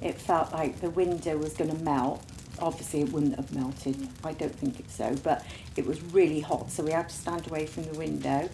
it 0.00 0.20
felt 0.20 0.52
like 0.52 0.80
the 0.80 0.90
window 0.90 1.36
was 1.36 1.54
going 1.54 1.70
to 1.70 1.82
melt. 1.82 2.22
Obviously, 2.60 3.00
it 3.00 3.12
wouldn't 3.12 3.36
have 3.36 3.54
melted, 3.54 4.08
I 4.22 4.32
don't 4.32 4.54
think 4.54 4.78
it's 4.78 4.94
so, 4.94 5.16
but 5.22 5.44
it 5.76 5.86
was 5.86 6.00
really 6.02 6.40
hot, 6.40 6.70
so 6.70 6.84
we 6.84 6.92
had 6.92 7.08
to 7.08 7.14
stand 7.14 7.46
away 7.46 7.66
from 7.66 7.84
the 7.84 7.98
window. 7.98 8.48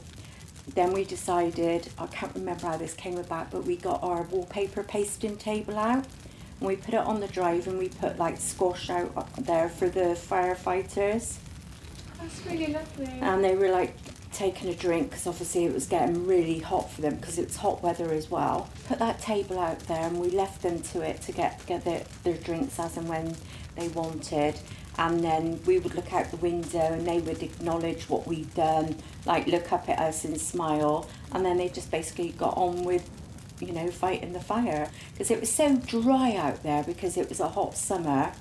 Then 0.75 0.93
we 0.93 1.05
decided, 1.05 1.89
I 1.99 2.07
can't 2.07 2.35
remember 2.35 2.67
how 2.67 2.77
this 2.77 2.95
came 2.95 3.19
about, 3.19 3.51
but 3.51 3.65
we 3.65 3.77
got 3.77 4.03
our 4.03 4.23
wallpaper 4.23 4.83
pasting 4.83 5.37
table 5.37 5.79
out 5.79 6.07
and 6.61 6.69
we 6.69 6.77
put 6.77 6.95
it 6.95 7.01
on 7.01 7.21
the 7.21 7.29
drive 7.29 7.67
and 7.67 7.79
we 7.79 7.89
put 7.89 8.19
like 8.19 8.37
squash 8.37 8.91
out 8.91 9.35
there 9.37 9.69
for 9.69 9.89
the 9.89 10.17
firefighters. 10.17 11.39
That's 12.21 12.47
really 12.47 12.73
lovely. 12.73 13.07
And 13.21 13.43
they 13.43 13.55
were 13.55 13.71
like 13.71 13.95
taking 14.33 14.69
a 14.69 14.75
drink 14.75 15.11
because 15.11 15.27
obviously 15.27 15.65
it 15.65 15.73
was 15.73 15.87
getting 15.87 16.27
really 16.27 16.59
hot 16.59 16.91
for 16.91 17.03
them 17.03 17.17
because 17.17 17.39
it's 17.39 17.57
hot 17.57 17.83
weather 17.83 18.13
as 18.13 18.31
well. 18.31 18.69
Put 18.87 18.99
that 18.99 19.21
table 19.21 19.59
out 19.59 19.81
there 19.81 20.07
and 20.07 20.19
we 20.19 20.31
left 20.31 20.63
them 20.63 20.81
to 20.81 21.03
it 21.03 21.21
to 21.23 21.33
get, 21.33 21.65
get 21.67 21.85
their, 21.85 22.05
their 22.25 22.35
drinks 22.35 22.79
as 22.79 22.97
and 22.97 23.09
when 23.09 23.37
they 23.77 23.89
wanted. 23.89 24.59
And 24.99 25.25
then 25.25 25.61
we 25.67 25.79
would 25.79 25.95
look 25.95 26.13
out 26.13 26.31
the 26.31 26.37
window 26.37 26.79
and 26.79 27.07
they 27.07 27.21
would 27.21 27.43
acknowledge 27.43 28.09
what 28.09 28.27
we'd 28.27 28.53
done, 28.55 28.97
like 29.25 29.47
look 29.47 29.73
up 29.73 29.89
at 29.89 29.99
us 29.99 30.25
and 30.25 30.39
smile. 30.41 31.09
And 31.33 31.45
then 31.45 31.57
they 31.57 31.69
just 31.69 31.91
basically 31.91 32.31
got 32.31 32.57
on 32.57 32.85
with 32.85 33.09
you 33.61 33.73
know, 33.73 33.89
fighting 33.89 34.33
the 34.33 34.41
fire 34.41 34.91
because 35.13 35.31
it 35.31 35.41
was 35.41 35.53
so 35.53 35.77
dry 35.77 36.35
out 36.35 36.63
there 36.63 36.83
because 36.83 37.17
it 37.17 37.29
was 37.29 37.41
a 37.41 37.49
hot 37.49 37.77
summer 37.77 38.33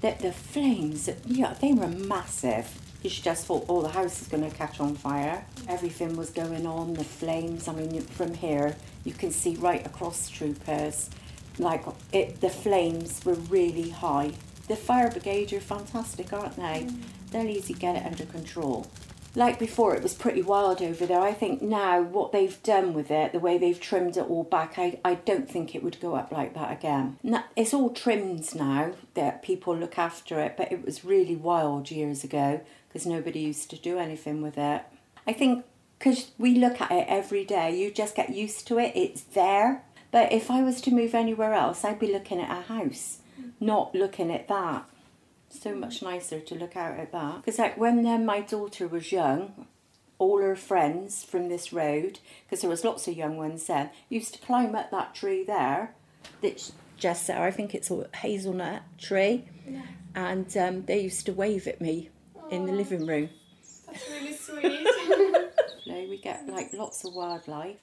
that 0.00 0.18
the 0.20 0.32
flames, 0.32 1.08
yeah, 1.24 1.54
they 1.54 1.72
were 1.72 1.88
massive. 1.88 2.80
You 3.04 3.10
just 3.10 3.44
thought, 3.44 3.66
oh, 3.68 3.82
the 3.82 3.90
house 3.90 4.22
is 4.22 4.28
going 4.28 4.50
to 4.50 4.56
catch 4.56 4.80
on 4.80 4.94
fire. 4.94 5.44
Everything 5.68 6.16
was 6.16 6.30
going 6.30 6.66
on, 6.66 6.94
the 6.94 7.04
flames. 7.04 7.68
I 7.68 7.74
mean, 7.74 8.00
from 8.00 8.32
here, 8.32 8.76
you 9.04 9.12
can 9.12 9.30
see 9.30 9.56
right 9.56 9.84
across 9.84 10.30
troopers. 10.30 11.10
Like, 11.58 11.84
it, 12.12 12.40
the 12.40 12.48
flames 12.48 13.22
were 13.22 13.34
really 13.34 13.90
high. 13.90 14.32
The 14.68 14.76
fire 14.76 15.10
brigade 15.10 15.52
are 15.52 15.60
fantastic, 15.60 16.32
aren't 16.32 16.56
they? 16.56 16.86
Mm. 16.88 17.02
They'll 17.30 17.46
easily 17.46 17.78
get 17.78 17.96
it 17.96 18.06
under 18.06 18.24
control 18.24 18.86
like 19.36 19.58
before, 19.58 19.94
it 19.94 20.02
was 20.02 20.14
pretty 20.14 20.42
wild 20.42 20.80
over 20.80 21.06
there. 21.06 21.20
I 21.20 21.32
think 21.32 21.60
now 21.60 22.02
what 22.02 22.32
they've 22.32 22.62
done 22.62 22.94
with 22.94 23.10
it, 23.10 23.32
the 23.32 23.40
way 23.40 23.58
they've 23.58 23.80
trimmed 23.80 24.16
it 24.16 24.28
all 24.28 24.44
back, 24.44 24.78
I, 24.78 25.00
I 25.04 25.14
don't 25.16 25.50
think 25.50 25.74
it 25.74 25.82
would 25.82 26.00
go 26.00 26.14
up 26.14 26.30
like 26.30 26.54
that 26.54 26.72
again. 26.72 27.18
Now, 27.22 27.44
it's 27.56 27.74
all 27.74 27.90
trimmed 27.90 28.54
now 28.54 28.92
that 29.14 29.42
people 29.42 29.76
look 29.76 29.98
after 29.98 30.38
it, 30.40 30.56
but 30.56 30.70
it 30.70 30.84
was 30.84 31.04
really 31.04 31.36
wild 31.36 31.90
years 31.90 32.22
ago 32.22 32.60
because 32.94 33.06
nobody 33.06 33.40
used 33.40 33.70
to 33.70 33.76
do 33.76 33.98
anything 33.98 34.40
with 34.40 34.56
it. 34.56 34.82
I 35.26 35.32
think 35.32 35.64
because 35.98 36.30
we 36.38 36.54
look 36.54 36.80
at 36.80 36.92
it 36.92 37.06
every 37.08 37.44
day, 37.44 37.76
you 37.76 37.90
just 37.90 38.14
get 38.14 38.30
used 38.30 38.68
to 38.68 38.78
it, 38.78 38.92
it's 38.94 39.22
there. 39.22 39.82
But 40.12 40.32
if 40.32 40.48
I 40.48 40.62
was 40.62 40.80
to 40.82 40.92
move 40.92 41.12
anywhere 41.12 41.54
else, 41.54 41.84
I'd 41.84 41.98
be 41.98 42.12
looking 42.12 42.40
at 42.40 42.56
a 42.56 42.62
house, 42.62 43.18
not 43.58 43.96
looking 43.96 44.30
at 44.30 44.46
that 44.46 44.88
so 45.50 45.74
much 45.74 46.02
nicer 46.02 46.38
to 46.40 46.54
look 46.54 46.76
out 46.76 47.00
at 47.00 47.10
that. 47.10 47.36
Because 47.36 47.58
like 47.58 47.76
when 47.76 48.06
uh, 48.06 48.18
my 48.18 48.40
daughter 48.40 48.86
was 48.86 49.10
young, 49.10 49.66
all 50.18 50.40
her 50.40 50.54
friends 50.54 51.24
from 51.24 51.48
this 51.48 51.72
road, 51.72 52.20
because 52.44 52.60
there 52.60 52.70
was 52.70 52.84
lots 52.84 53.08
of 53.08 53.16
young 53.16 53.36
ones 53.36 53.66
then, 53.66 53.90
used 54.08 54.34
to 54.34 54.40
climb 54.40 54.76
up 54.76 54.92
that 54.92 55.14
tree 55.14 55.42
there, 55.42 55.94
that's 56.40 56.72
just 56.96 57.26
there. 57.26 57.42
I 57.42 57.50
think 57.50 57.74
it's 57.74 57.90
a 57.90 58.06
hazelnut 58.16 58.82
tree, 58.98 59.44
yeah. 59.68 59.82
and 60.14 60.56
um, 60.56 60.84
they 60.84 61.00
used 61.00 61.26
to 61.26 61.32
wave 61.32 61.66
at 61.66 61.80
me. 61.80 62.10
In 62.50 62.66
the 62.66 62.72
living 62.72 63.06
room. 63.06 63.30
That's 63.86 64.08
really 64.10 64.34
sweet. 64.34 64.86
no, 65.86 66.06
we 66.08 66.18
get 66.22 66.46
like 66.48 66.72
lots 66.72 67.04
of 67.04 67.14
wildlife 67.14 67.76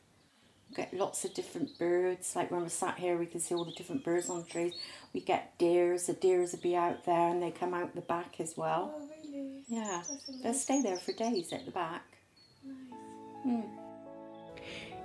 We 0.70 0.76
get 0.76 0.94
lots 0.94 1.26
of 1.26 1.34
different 1.34 1.78
birds. 1.78 2.36
Like 2.36 2.52
when 2.52 2.62
we're 2.62 2.70
sat 2.70 2.98
here, 2.98 3.18
we 3.18 3.26
can 3.26 3.40
see 3.40 3.56
all 3.56 3.66
the 3.66 3.72
different 3.72 4.04
birds 4.04 4.30
on 4.30 4.40
the 4.42 4.48
trees. 4.48 4.74
We 5.14 5.22
get 5.22 5.58
deers. 5.58 6.08
The 6.08 6.14
deers 6.14 6.54
will 6.54 6.60
be 6.60 6.76
out 6.76 7.06
there, 7.06 7.30
and 7.30 7.42
they 7.42 7.52
come 7.52 7.74
out 7.74 7.96
the 7.96 8.02
back 8.02 8.40
as 8.40 8.56
well. 8.58 8.94
Oh, 8.96 9.10
really? 9.24 9.64
Yeah, 9.68 10.04
they'll 10.44 10.54
stay 10.54 10.82
there 10.82 10.98
for 10.98 11.14
days 11.14 11.54
at 11.54 11.66
the 11.66 11.72
back. 11.72 12.04
Nice. 12.66 12.76
Hmm. 13.44 13.62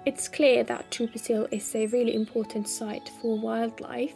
It's 0.07 0.29
clear 0.29 0.63
that 0.63 0.93
Troopers 0.93 1.27
Hill 1.27 1.49
is 1.51 1.75
a 1.75 1.89
really 1.89 2.15
important 2.15 2.69
site 2.69 3.11
for 3.21 3.37
wildlife, 3.37 4.15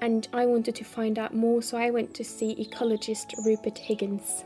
and 0.00 0.28
I 0.32 0.46
wanted 0.46 0.76
to 0.76 0.84
find 0.84 1.18
out 1.18 1.34
more, 1.34 1.60
so 1.60 1.76
I 1.76 1.90
went 1.90 2.14
to 2.14 2.24
see 2.24 2.54
ecologist 2.54 3.44
Rupert 3.44 3.76
Higgins. 3.76 4.44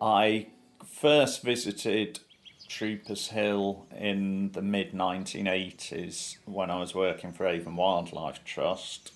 I 0.00 0.48
first 0.86 1.42
visited 1.42 2.20
Troopers 2.68 3.28
Hill 3.28 3.86
in 3.96 4.52
the 4.52 4.62
mid 4.62 4.92
1980s 4.92 6.36
when 6.44 6.70
I 6.70 6.78
was 6.78 6.94
working 6.94 7.32
for 7.32 7.46
Avon 7.46 7.76
Wildlife 7.76 8.44
Trust 8.44 9.12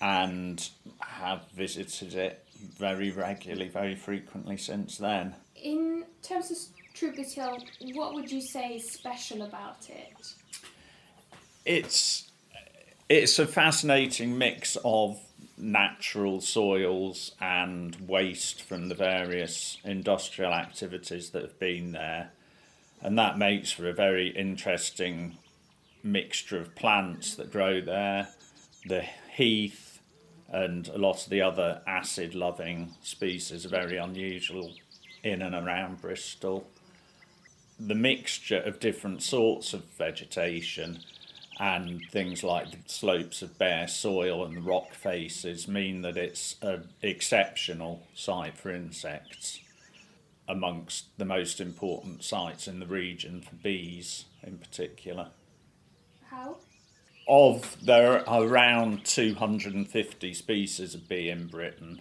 and 0.00 0.68
have 1.00 1.48
visited 1.54 2.14
it 2.14 2.44
very 2.78 3.10
regularly, 3.10 3.68
very 3.68 3.94
frequently 3.94 4.56
since 4.56 4.98
then. 4.98 5.34
In 5.56 6.04
terms 6.22 6.50
of 6.50 6.58
Troopers 6.94 7.32
Hill, 7.32 7.58
what 7.94 8.14
would 8.14 8.30
you 8.30 8.40
say 8.40 8.76
is 8.76 8.90
special 8.90 9.42
about 9.42 9.88
it? 9.88 10.34
It's 11.64 12.30
it's 13.08 13.38
a 13.38 13.46
fascinating 13.46 14.36
mix 14.38 14.76
of 14.84 15.20
natural 15.56 16.40
soils 16.40 17.34
and 17.40 17.96
waste 18.08 18.62
from 18.62 18.88
the 18.88 18.94
various 18.94 19.78
industrial 19.84 20.52
activities 20.52 21.30
that 21.30 21.42
have 21.42 21.58
been 21.58 21.92
there 21.92 22.32
and 23.04 23.18
that 23.18 23.36
makes 23.36 23.70
for 23.70 23.86
a 23.86 23.92
very 23.92 24.28
interesting 24.28 25.36
mixture 26.02 26.58
of 26.58 26.74
plants 26.74 27.34
that 27.36 27.52
grow 27.52 27.80
there. 27.82 28.28
The 28.86 29.04
heath, 29.36 30.00
and 30.48 30.88
a 30.88 30.96
lot 30.96 31.22
of 31.22 31.28
the 31.28 31.42
other 31.42 31.82
acid 31.86 32.34
loving 32.34 32.94
species 33.02 33.66
are 33.66 33.68
very 33.68 33.98
unusual 33.98 34.72
in 35.22 35.42
and 35.42 35.54
around 35.54 36.00
Bristol. 36.00 36.66
The 37.78 37.94
mixture 37.94 38.60
of 38.60 38.80
different 38.80 39.22
sorts 39.22 39.74
of 39.74 39.84
vegetation 39.84 41.00
and 41.60 42.02
things 42.10 42.42
like 42.42 42.70
the 42.70 42.78
slopes 42.86 43.42
of 43.42 43.58
bare 43.58 43.86
soil 43.86 44.44
and 44.44 44.66
rock 44.66 44.92
faces 44.92 45.68
mean 45.68 46.02
that 46.02 46.16
it's 46.16 46.56
an 46.62 46.88
exceptional 47.02 48.06
site 48.14 48.56
for 48.56 48.70
insects 48.70 49.60
amongst 50.48 51.16
the 51.16 51.24
most 51.24 51.60
important 51.60 52.22
sites 52.22 52.68
in 52.68 52.80
the 52.80 52.86
region 52.86 53.40
for 53.40 53.54
bees 53.56 54.24
in 54.42 54.58
particular. 54.58 55.28
How? 56.28 56.56
Of 57.26 57.76
there 57.82 58.28
are 58.28 58.42
around 58.42 59.04
250 59.04 60.34
species 60.34 60.94
of 60.94 61.08
bee 61.08 61.30
in 61.30 61.46
Britain. 61.46 62.00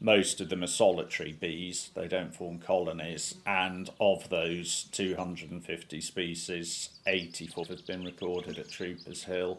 Most 0.00 0.40
of 0.40 0.48
them 0.48 0.62
are 0.62 0.68
solitary 0.68 1.32
bees, 1.32 1.90
they 1.94 2.06
don't 2.06 2.34
form 2.34 2.60
colonies, 2.60 3.34
and 3.44 3.90
of 4.00 4.28
those 4.28 4.84
250 4.92 6.00
species, 6.00 6.90
84 7.06 7.66
have 7.66 7.86
been 7.86 8.04
recorded 8.04 8.58
at 8.58 8.70
Troopers 8.70 9.24
Hill. 9.24 9.58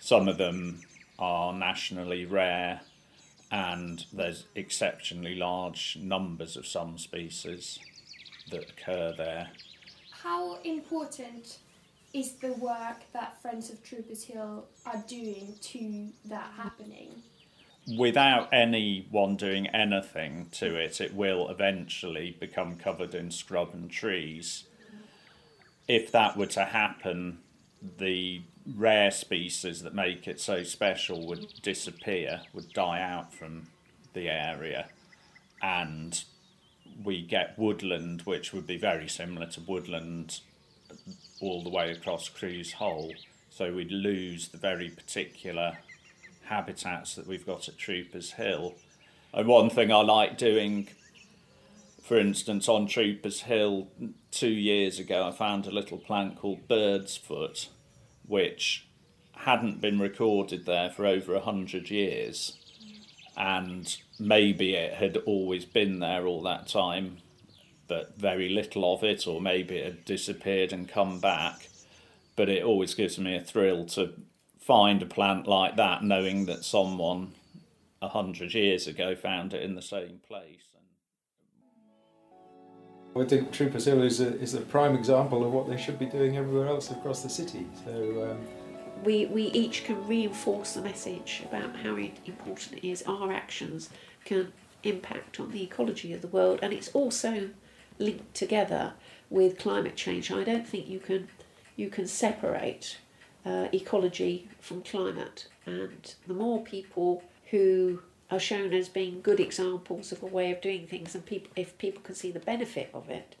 Some 0.00 0.28
of 0.28 0.38
them 0.38 0.82
are 1.18 1.52
nationally 1.52 2.24
rare, 2.24 2.82
and 3.50 4.06
there's 4.12 4.44
exceptionally 4.54 5.34
large 5.34 5.98
numbers 6.00 6.56
of 6.56 6.68
some 6.68 6.96
species 6.96 7.80
that 8.52 8.70
occur 8.70 9.12
there. 9.16 9.50
How 10.22 10.60
important 10.62 11.58
is 12.12 12.34
the 12.34 12.52
work 12.54 13.00
that 13.12 13.42
Friends 13.42 13.70
of 13.70 13.82
Troopers 13.82 14.22
Hill 14.22 14.66
are 14.86 15.02
doing 15.08 15.56
to 15.60 16.08
that 16.26 16.52
happening? 16.56 17.10
Without 17.86 18.48
anyone 18.52 19.36
doing 19.36 19.66
anything 19.68 20.48
to 20.52 20.76
it, 20.76 21.00
it 21.00 21.14
will 21.14 21.48
eventually 21.48 22.36
become 22.38 22.76
covered 22.76 23.14
in 23.14 23.30
scrub 23.30 23.74
and 23.74 23.90
trees. 23.90 24.64
If 25.86 26.10
that 26.12 26.36
were 26.36 26.46
to 26.46 26.64
happen, 26.64 27.38
the 27.98 28.42
rare 28.74 29.10
species 29.10 29.82
that 29.82 29.94
make 29.94 30.26
it 30.26 30.40
so 30.40 30.62
special 30.62 31.26
would 31.26 31.60
disappear, 31.62 32.42
would 32.54 32.72
die 32.72 33.02
out 33.02 33.34
from 33.34 33.66
the 34.14 34.28
area, 34.28 34.88
and 35.62 36.24
we 37.02 37.22
get 37.22 37.58
woodland, 37.58 38.22
which 38.22 38.52
would 38.52 38.66
be 38.66 38.78
very 38.78 39.08
similar 39.08 39.46
to 39.46 39.60
woodland 39.60 40.40
all 41.40 41.62
the 41.62 41.68
way 41.68 41.90
across 41.90 42.28
Crew's 42.28 42.72
Hole. 42.74 43.12
So 43.50 43.72
we'd 43.72 43.90
lose 43.90 44.48
the 44.48 44.58
very 44.58 44.88
particular 44.88 45.78
habitats 46.46 47.14
that 47.14 47.26
we've 47.26 47.46
got 47.46 47.68
at 47.68 47.78
Troopers 47.78 48.32
Hill. 48.32 48.74
And 49.32 49.48
one 49.48 49.70
thing 49.70 49.90
I 49.90 50.00
like 50.02 50.38
doing, 50.38 50.88
for 52.02 52.18
instance, 52.18 52.68
on 52.68 52.86
Troopers 52.86 53.42
Hill 53.42 53.88
two 54.30 54.50
years 54.50 54.98
ago, 54.98 55.26
I 55.26 55.32
found 55.32 55.66
a 55.66 55.72
little 55.72 55.98
plant 55.98 56.36
called 56.36 56.68
bird's 56.68 57.16
foot, 57.16 57.68
which 58.26 58.86
hadn't 59.32 59.80
been 59.80 59.98
recorded 59.98 60.66
there 60.66 60.90
for 60.90 61.06
over 61.06 61.34
a 61.34 61.40
hundred 61.40 61.90
years. 61.90 62.56
And 63.36 63.96
maybe 64.18 64.74
it 64.74 64.94
had 64.94 65.16
always 65.26 65.64
been 65.64 65.98
there 65.98 66.26
all 66.26 66.42
that 66.42 66.68
time, 66.68 67.18
but 67.88 68.16
very 68.16 68.48
little 68.48 68.94
of 68.94 69.02
it, 69.02 69.26
or 69.26 69.40
maybe 69.40 69.76
it 69.76 69.84
had 69.84 70.04
disappeared 70.04 70.72
and 70.72 70.88
come 70.88 71.18
back. 71.18 71.68
But 72.36 72.48
it 72.48 72.62
always 72.62 72.94
gives 72.94 73.18
me 73.18 73.34
a 73.34 73.40
thrill 73.40 73.86
to 73.86 74.12
find 74.64 75.02
a 75.02 75.06
plant 75.06 75.46
like 75.46 75.76
that, 75.76 76.02
knowing 76.02 76.46
that 76.46 76.64
someone 76.64 77.32
a 78.00 78.08
hundred 78.08 78.54
years 78.54 78.86
ago 78.86 79.14
found 79.14 79.52
it 79.52 79.62
in 79.62 79.74
the 79.74 79.82
same 79.82 80.20
place. 80.26 80.62
I 83.16 83.24
think 83.24 83.52
Troopers 83.52 83.84
Hill 83.84 84.02
is 84.02 84.20
a, 84.20 84.36
is 84.40 84.54
a 84.54 84.60
prime 84.60 84.96
example 84.96 85.44
of 85.44 85.52
what 85.52 85.68
they 85.68 85.76
should 85.76 85.98
be 85.98 86.06
doing 86.06 86.36
everywhere 86.36 86.66
else 86.66 86.90
across 86.90 87.22
the 87.22 87.28
city. 87.28 87.66
So 87.84 88.30
um, 88.30 89.04
we, 89.04 89.26
we 89.26 89.44
each 89.44 89.84
can 89.84 90.04
reinforce 90.08 90.72
the 90.72 90.82
message 90.82 91.42
about 91.46 91.76
how 91.76 91.96
important 91.96 92.78
it 92.78 92.88
is 92.88 93.04
our 93.06 93.32
actions 93.32 93.90
can 94.24 94.52
impact 94.82 95.38
on 95.38 95.52
the 95.52 95.62
ecology 95.62 96.12
of 96.12 96.22
the 96.22 96.28
world 96.28 96.58
and 96.60 96.72
it's 96.72 96.88
also 96.88 97.50
linked 97.98 98.34
together 98.34 98.94
with 99.30 99.58
climate 99.58 99.94
change. 99.94 100.32
I 100.32 100.42
don't 100.42 100.66
think 100.66 100.88
you 100.88 100.98
can 100.98 101.28
you 101.76 101.90
can 101.90 102.06
separate 102.06 102.98
uh, 103.44 103.68
ecology 103.72 104.48
from 104.60 104.82
climate 104.82 105.46
and 105.66 106.14
the 106.26 106.34
more 106.34 106.62
people 106.62 107.22
who 107.50 108.00
are 108.30 108.40
shown 108.40 108.72
as 108.72 108.88
being 108.88 109.20
good 109.20 109.38
examples 109.38 110.12
of 110.12 110.22
a 110.22 110.26
way 110.26 110.50
of 110.50 110.60
doing 110.60 110.86
things 110.86 111.14
and 111.14 111.26
people 111.26 111.50
if 111.56 111.76
people 111.78 112.02
can 112.02 112.14
see 112.14 112.30
the 112.30 112.40
benefit 112.40 112.90
of 112.94 113.10
it 113.10 113.36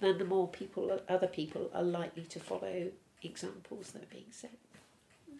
then 0.00 0.18
the 0.18 0.24
more 0.24 0.48
people 0.48 1.00
other 1.08 1.26
people 1.26 1.70
are 1.74 1.82
likely 1.82 2.24
to 2.24 2.38
follow 2.38 2.88
examples 3.22 3.92
that 3.92 4.02
are 4.02 4.12
being 4.12 4.30
set 4.30 4.52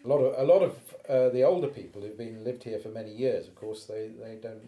a 0.07 0.09
lot 0.09 0.19
of 0.19 0.39
a 0.39 0.45
lot 0.45 0.63
of 0.63 0.77
uh, 1.09 1.29
the 1.31 1.43
older 1.43 1.67
people 1.67 2.01
who've 2.01 2.17
been 2.17 2.45
lived 2.45 2.63
here 2.63 2.79
for 2.79 2.89
many 2.89 3.13
years. 3.13 3.49
Of 3.49 3.57
course, 3.57 3.85
they, 3.85 4.11
they 4.21 4.37
don't. 4.41 4.63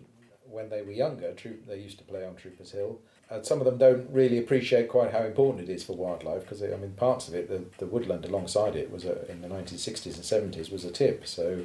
When 0.51 0.71
they 0.71 0.83
were 0.83 0.93
younger, 0.93 1.33
troop 1.35 1.67
they 1.67 1.79
used 1.79 1.99
to 1.99 2.05
play 2.05 2.25
on 2.25 2.35
Troopers 2.37 2.73
Hill. 2.73 3.01
And 3.31 3.45
some 3.45 3.61
of 3.61 3.67
them 3.67 3.77
don't 3.77 4.09
really 4.11 4.39
appreciate 4.39 4.89
quite 4.89 5.13
how 5.13 5.23
important 5.23 5.69
it 5.69 5.73
is 5.73 5.85
for 5.85 5.95
wildlife 5.95 6.43
because 6.43 6.63
I 6.63 6.77
mean 6.77 6.93
parts 6.93 7.29
of 7.29 7.35
it, 7.35 7.49
the, 7.49 7.63
the 7.79 7.87
woodland 7.87 8.25
alongside 8.25 8.75
it 8.75 8.91
was 8.91 9.05
a, 9.05 9.31
in 9.31 9.43
the 9.43 9.49
nineteen 9.49 9.79
sixties 9.79 10.17
and 10.17 10.25
seventies 10.25 10.71
was 10.71 10.85
a 10.85 10.91
tip. 10.91 11.27
So, 11.27 11.65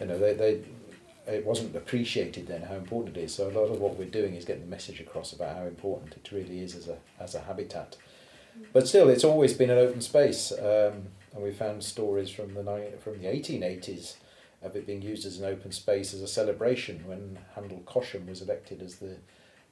you 0.00 0.06
know 0.06 0.18
they, 0.18 0.32
they 0.34 0.62
it 1.26 1.44
wasn't 1.44 1.76
appreciated 1.76 2.46
then 2.46 2.62
how 2.62 2.74
important 2.74 3.16
it 3.16 3.24
is. 3.24 3.34
So 3.34 3.48
a 3.48 3.52
lot 3.58 3.70
of 3.72 3.80
what 3.80 3.98
we're 3.98 4.06
doing 4.20 4.34
is 4.34 4.44
getting 4.44 4.64
the 4.64 4.70
message 4.70 5.00
across 5.00 5.32
about 5.32 5.56
how 5.56 5.64
important 5.64 6.14
it 6.14 6.32
really 6.32 6.60
is 6.60 6.74
as 6.74 6.88
a 6.88 6.96
as 7.20 7.34
a 7.34 7.40
habitat. 7.40 7.96
But 8.72 8.88
still, 8.88 9.08
it's 9.08 9.24
always 9.24 9.52
been 9.52 9.70
an 9.70 9.78
open 9.78 10.00
space. 10.00 10.52
Um, 10.52 11.08
and 11.34 11.42
we 11.42 11.50
found 11.50 11.82
stories 11.82 12.30
from 12.30 12.54
the 12.54 12.92
from 13.02 13.18
the 13.18 13.26
eighteen 13.26 13.62
eighties 13.62 14.16
of 14.64 14.74
it 14.76 14.86
being 14.86 15.02
used 15.02 15.26
as 15.26 15.38
an 15.38 15.44
open 15.44 15.70
space 15.70 16.14
as 16.14 16.22
a 16.22 16.26
celebration 16.26 17.06
when 17.06 17.38
Handel 17.54 17.82
Cossham 17.86 18.26
was 18.28 18.40
elected 18.42 18.82
as 18.82 18.96
the 18.96 19.16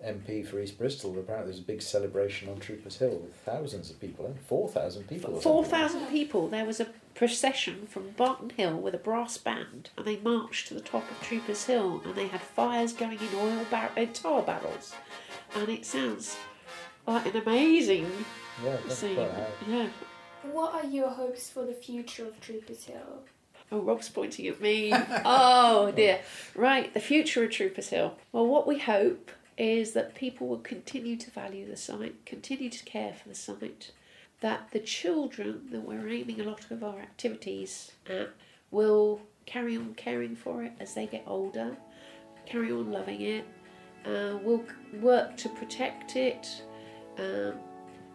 MP 0.05 0.47
for 0.47 0.61
East 0.61 0.79
Bristol. 0.79 1.13
Apparently, 1.13 1.53
there 1.53 1.53
was 1.53 1.59
a 1.59 1.63
big 1.63 1.83
celebration 1.83 2.49
on 2.49 2.59
Troopers 2.59 2.99
Hill 2.99 3.19
with 3.19 3.35
thousands 3.35 3.91
of 3.91 4.01
people, 4.01 4.27
and 4.27 4.39
four 4.39 4.69
thousand 4.69 5.09
people. 5.09 5.41
Four 5.41 5.65
thousand 5.65 6.07
people. 6.09 6.49
There 6.49 6.65
was 6.65 6.81
a 6.81 6.89
procession 7.15 7.87
from 7.87 8.11
Barton 8.11 8.51
Hill 8.51 8.79
with 8.79 8.95
a 8.95 8.99
brass 8.99 9.39
band, 9.39 9.91
and 9.97 10.07
they 10.07 10.17
marched 10.17 10.69
to 10.69 10.75
the 10.75 10.81
top 10.81 11.09
of 11.11 11.21
Troopers 11.21 11.65
Hill, 11.65 12.03
and 12.05 12.15
they 12.15 12.27
had 12.27 12.43
fires 12.43 12.93
going 12.93 13.19
in 13.19 13.29
oil 13.37 13.65
bar- 13.71 13.93
in 13.97 14.13
tar 14.13 14.43
barrels, 14.43 14.95
and 15.55 15.69
it 15.69 15.87
sounds 15.87 16.37
like 17.07 17.27
an 17.27 17.37
amazing 17.37 18.11
yeah, 18.65 18.77
scene. 18.89 19.29
Yeah. 19.69 19.89
What 20.51 20.75
are 20.75 20.87
your 20.87 21.11
hopes 21.11 21.49
for 21.49 21.65
the 21.65 21.73
future 21.73 22.27
of 22.27 22.41
Troopers 22.41 22.85
Hill? 22.85 23.23
Oh, 23.73 23.81
Rob's 23.81 24.11
pointing 24.11 24.47
at 24.49 24.61
me. 24.61 24.93
oh 25.25 25.91
dear. 25.97 26.21
Right, 26.55 26.93
the 26.93 27.01
future 27.01 27.43
of 27.43 27.51
Troopers 27.53 27.89
Hill. 27.89 28.19
Well, 28.31 28.47
what 28.47 28.67
we 28.67 28.79
hope 28.79 29.31
is 29.57 29.93
that 29.93 30.15
people 30.15 30.47
will 30.47 30.59
continue 30.59 31.17
to 31.17 31.31
value 31.31 31.67
the 31.67 31.77
site, 31.77 32.27
continue 32.27 32.69
to 32.69 32.85
care 32.85 33.15
for 33.15 33.31
the 33.31 33.35
site, 33.35 33.93
that 34.41 34.71
the 34.73 34.79
children 34.79 35.69
that 35.71 35.89
we're 35.89 36.07
aiming 36.07 36.39
a 36.39 36.45
lot 36.45 36.71
of 36.71 36.85
our 36.85 36.99
activities 36.99 37.93
at 38.07 38.31
will 38.71 39.23
carry 39.47 39.75
on 39.79 39.95
caring 39.95 40.37
for 40.37 40.63
it 40.63 40.73
as 40.79 40.93
they 40.93 41.07
get 41.07 41.25
older, 41.27 41.75
carry 42.45 42.71
on 42.71 42.93
loving 42.93 43.23
it, 43.23 43.47
uh, 44.05 44.37
will 44.43 44.65
work 45.01 45.35
to 45.39 45.49
protect 45.49 46.17
it, 46.17 46.63
um, 47.19 47.55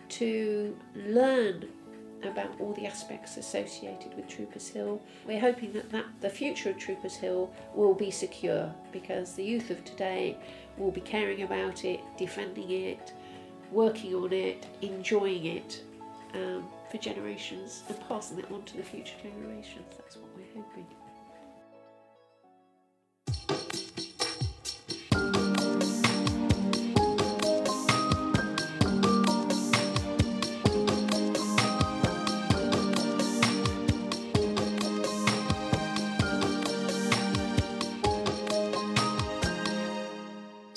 to 0.09 0.77
learn 0.95 1.67
about 2.23 2.59
all 2.59 2.73
the 2.73 2.85
aspects 2.85 3.37
associated 3.37 4.15
with 4.15 4.27
Troopers 4.27 4.69
Hill. 4.69 5.01
We're 5.25 5.39
hoping 5.39 5.73
that, 5.73 5.91
that 5.91 6.05
the 6.21 6.29
future 6.29 6.71
of 6.71 6.77
Troopers 6.77 7.15
Hill 7.15 7.51
will 7.75 7.93
be 7.93 8.11
secure 8.11 8.73
because 8.91 9.33
the 9.33 9.43
youth 9.43 9.69
of 9.69 9.83
today 9.85 10.37
will 10.77 10.91
be 10.91 11.01
caring 11.01 11.43
about 11.43 11.85
it, 11.85 11.99
defending 12.17 12.71
it, 12.71 13.13
working 13.71 14.15
on 14.15 14.33
it, 14.33 14.65
enjoying 14.81 15.45
it 15.45 15.83
um, 16.33 16.67
for 16.89 16.97
generations 16.97 17.83
and 17.89 17.99
passing 18.07 18.39
it 18.39 18.51
on 18.51 18.63
to 18.63 18.77
the 18.77 18.83
future 18.83 19.15
generations. 19.21 19.95
That's 19.97 20.17
what 20.17 20.29
we're 20.35 20.63
hoping. 20.63 20.85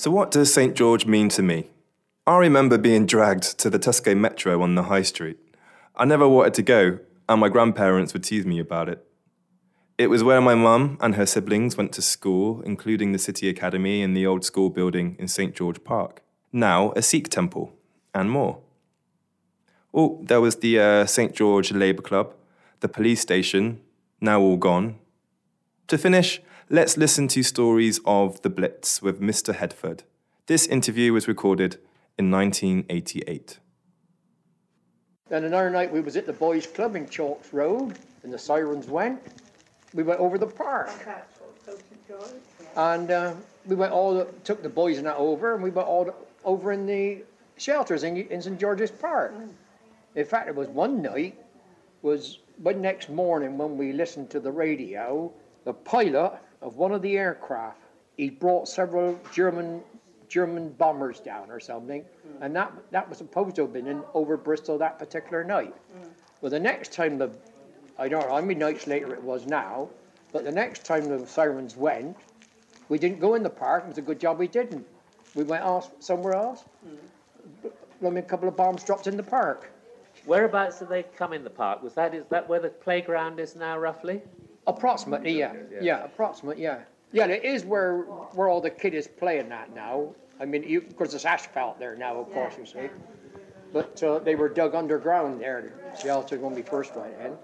So, 0.01 0.11
what 0.11 0.31
does 0.31 0.51
St 0.51 0.75
George 0.75 1.05
mean 1.05 1.29
to 1.29 1.43
me? 1.43 1.69
I 2.27 2.39
remember 2.39 2.79
being 2.79 3.05
dragged 3.05 3.59
to 3.59 3.69
the 3.69 3.79
Tuskegee 3.79 4.15
Metro 4.15 4.63
on 4.63 4.75
the 4.75 4.85
high 4.85 5.03
street. 5.03 5.37
I 5.95 6.07
never 6.07 6.27
wanted 6.27 6.55
to 6.55 6.63
go, 6.63 7.01
and 7.29 7.39
my 7.39 7.51
grandparents 7.51 8.15
would 8.15 8.25
tease 8.25 8.47
me 8.47 8.59
about 8.59 8.89
it. 8.89 9.05
It 9.99 10.07
was 10.07 10.25
where 10.25 10.41
my 10.41 10.55
mum 10.55 10.97
and 11.03 11.17
her 11.17 11.27
siblings 11.27 11.77
went 11.77 11.93
to 11.93 12.01
school, 12.01 12.63
including 12.63 13.13
the 13.13 13.19
City 13.19 13.47
Academy 13.51 14.01
and 14.03 14.17
the 14.17 14.27
old 14.27 14.43
school 14.43 14.71
building 14.71 15.17
in 15.19 15.29
St 15.29 15.55
George 15.55 15.85
Park, 15.85 16.23
now 16.51 16.93
a 16.97 17.03
Sikh 17.03 17.29
temple, 17.29 17.75
and 18.15 18.31
more. 18.31 18.61
Oh, 19.93 20.23
there 20.23 20.41
was 20.41 20.57
the 20.57 20.81
uh, 20.81 21.05
St 21.05 21.35
George 21.35 21.73
Labour 21.73 22.01
Club, 22.01 22.33
the 22.81 22.89
police 22.89 23.21
station, 23.21 23.83
now 24.19 24.41
all 24.41 24.57
gone. 24.57 24.99
To 25.89 25.99
finish, 25.99 26.41
let's 26.73 26.97
listen 26.97 27.27
to 27.27 27.43
stories 27.43 27.99
of 28.05 28.41
the 28.43 28.49
Blitz 28.49 29.03
with 29.03 29.21
Mr. 29.21 29.57
Headford. 29.57 30.05
This 30.47 30.69
interview 30.69 31.13
was 31.13 31.27
recorded 31.27 31.79
in 32.17 32.31
1988. 32.31 33.59
Then 35.29 35.45
another 35.45 35.69
night 35.69 35.93
we 35.93 36.01
was 36.01 36.17
at 36.17 36.27
the 36.27 36.33
boys' 36.33 36.69
club 36.69 36.95
in 36.95 37.09
Chalks 37.09 37.53
Road, 37.53 37.99
and 38.23 38.33
the 38.33 38.39
sirens 38.39 38.87
went. 38.87 39.21
We 39.95 40.05
went 40.05 40.21
over 40.21 40.39
the 40.39 40.47
park, 40.47 40.91
and 42.77 43.11
uh, 43.11 43.35
we 43.67 43.75
went 43.75 43.93
all 43.93 44.15
the, 44.15 44.27
took 44.45 44.63
the 44.63 44.69
boys 44.69 44.99
and 44.99 45.07
that 45.09 45.17
over, 45.17 45.55
and 45.55 45.65
we 45.65 45.71
went 45.71 45.89
all 45.89 46.05
the, 46.05 46.15
over 46.45 46.71
in 46.71 46.87
the 46.87 47.25
shelters 47.57 48.05
in, 48.05 48.17
in 48.17 48.41
St 48.41 48.61
George's 48.61 48.93
Park. 48.93 49.35
In 50.15 50.25
fact, 50.25 50.49
it 50.49 50.55
was 50.55 50.69
one 50.69 51.03
night 51.03 51.37
was 52.03 52.39
but 52.61 52.77
next 52.77 53.09
morning 53.09 53.59
when 53.59 53.77
we 53.77 53.93
listened 53.93 54.31
to 54.31 54.39
the 54.39 54.53
radio, 54.53 55.33
the 55.65 55.73
pilot 55.73 56.39
of 56.63 56.77
one 56.77 56.93
of 56.93 57.03
the 57.03 57.17
aircraft 57.17 57.79
he 58.17 58.29
brought 58.29 58.69
several 58.69 59.19
German 59.33 59.83
German 60.29 60.69
bombers 60.79 61.19
down 61.19 61.51
or 61.51 61.59
something, 61.59 62.03
mm. 62.03 62.43
and 62.43 62.55
that 62.55 62.73
that 62.91 63.09
was 63.09 63.19
supposed 63.19 63.57
to 63.57 63.63
have 63.63 63.73
been 63.73 63.87
in 63.87 64.03
over 64.15 64.37
Bristol 64.37 64.79
that 64.79 64.99
particular 64.99 65.43
night. 65.43 65.75
Mm. 65.75 66.09
Well, 66.41 66.51
the 66.51 66.61
next 66.61 66.93
time 66.93 67.19
the 67.19 67.31
I 67.99 68.09
don't 68.09 68.23
know 68.23 68.35
how 68.35 68.41
many 68.41 68.55
nights 68.55 68.87
later 68.87 69.15
it 69.15 69.23
was 69.23 69.47
now, 69.47 69.89
but 70.33 70.45
the 70.45 70.53
next 70.53 70.85
time 70.85 71.05
the 71.05 71.27
sirens 71.27 71.77
went, 71.77 72.17
we 72.89 72.99
didn't 72.99 73.21
go 73.21 73.35
in 73.35 73.43
the 73.43 73.51
park. 73.51 73.85
It 73.85 73.89
was 73.89 73.99
a 73.99 74.03
good 74.03 74.21
job 74.21 74.39
we 74.39 74.49
didn't. 74.49 74.87
We 75.35 75.45
went 75.45 75.65
off 75.65 75.91
somewhere 76.01 76.35
else. 76.35 76.65
I 77.65 78.05
mean, 78.05 78.19
a 78.19 78.23
couple 78.23 78.49
of 78.49 78.57
bombs 78.57 78.85
dropped 78.85 79.07
in 79.07 79.17
the 79.17 79.23
park. 79.23 79.71
Whereabouts 80.27 80.79
did 80.79 80.89
they 80.89 81.03
come 81.03 81.33
in 81.33 81.45
the 81.45 81.51
park? 81.51 81.83
Was 81.83 81.95
that 81.95 82.15
is 82.15 82.25
that 82.29 82.49
where 82.49 82.61
the 82.61 82.69
playground 82.69 83.41
is 83.41 83.57
now, 83.57 83.79
roughly? 83.79 84.21
Approximately, 84.67 85.39
yeah. 85.39 85.55
Yeah, 85.81 86.05
approximate, 86.05 86.59
yeah. 86.59 86.81
Yeah, 87.13 87.27
it 87.27 87.45
is 87.45 87.65
where 87.65 88.03
where 88.35 88.49
all 88.49 88.61
the 88.61 88.71
kid 88.71 88.95
is 88.95 89.09
playing 89.09 89.49
that 89.49 89.75
now. 89.75 90.15
I 90.39 90.45
mean, 90.45 90.63
you, 90.63 90.79
of 90.81 90.97
course, 90.97 91.11
there's 91.11 91.25
asphalt 91.25 91.79
there 91.79 91.97
now, 91.97 92.19
of 92.21 92.33
course, 92.33 92.55
you 92.57 92.67
see. 92.67 92.89
But 93.73 94.03
uh, 94.03 94.19
they 94.21 94.35
were 94.35 94.49
dug 94.49 94.75
underground 94.75 95.41
there, 95.41 95.73
the 95.93 96.01
shelter 96.01 96.39
when 96.39 96.55
we 96.55 96.63
first 96.63 96.95
went 96.97 97.15
in. 97.21 97.37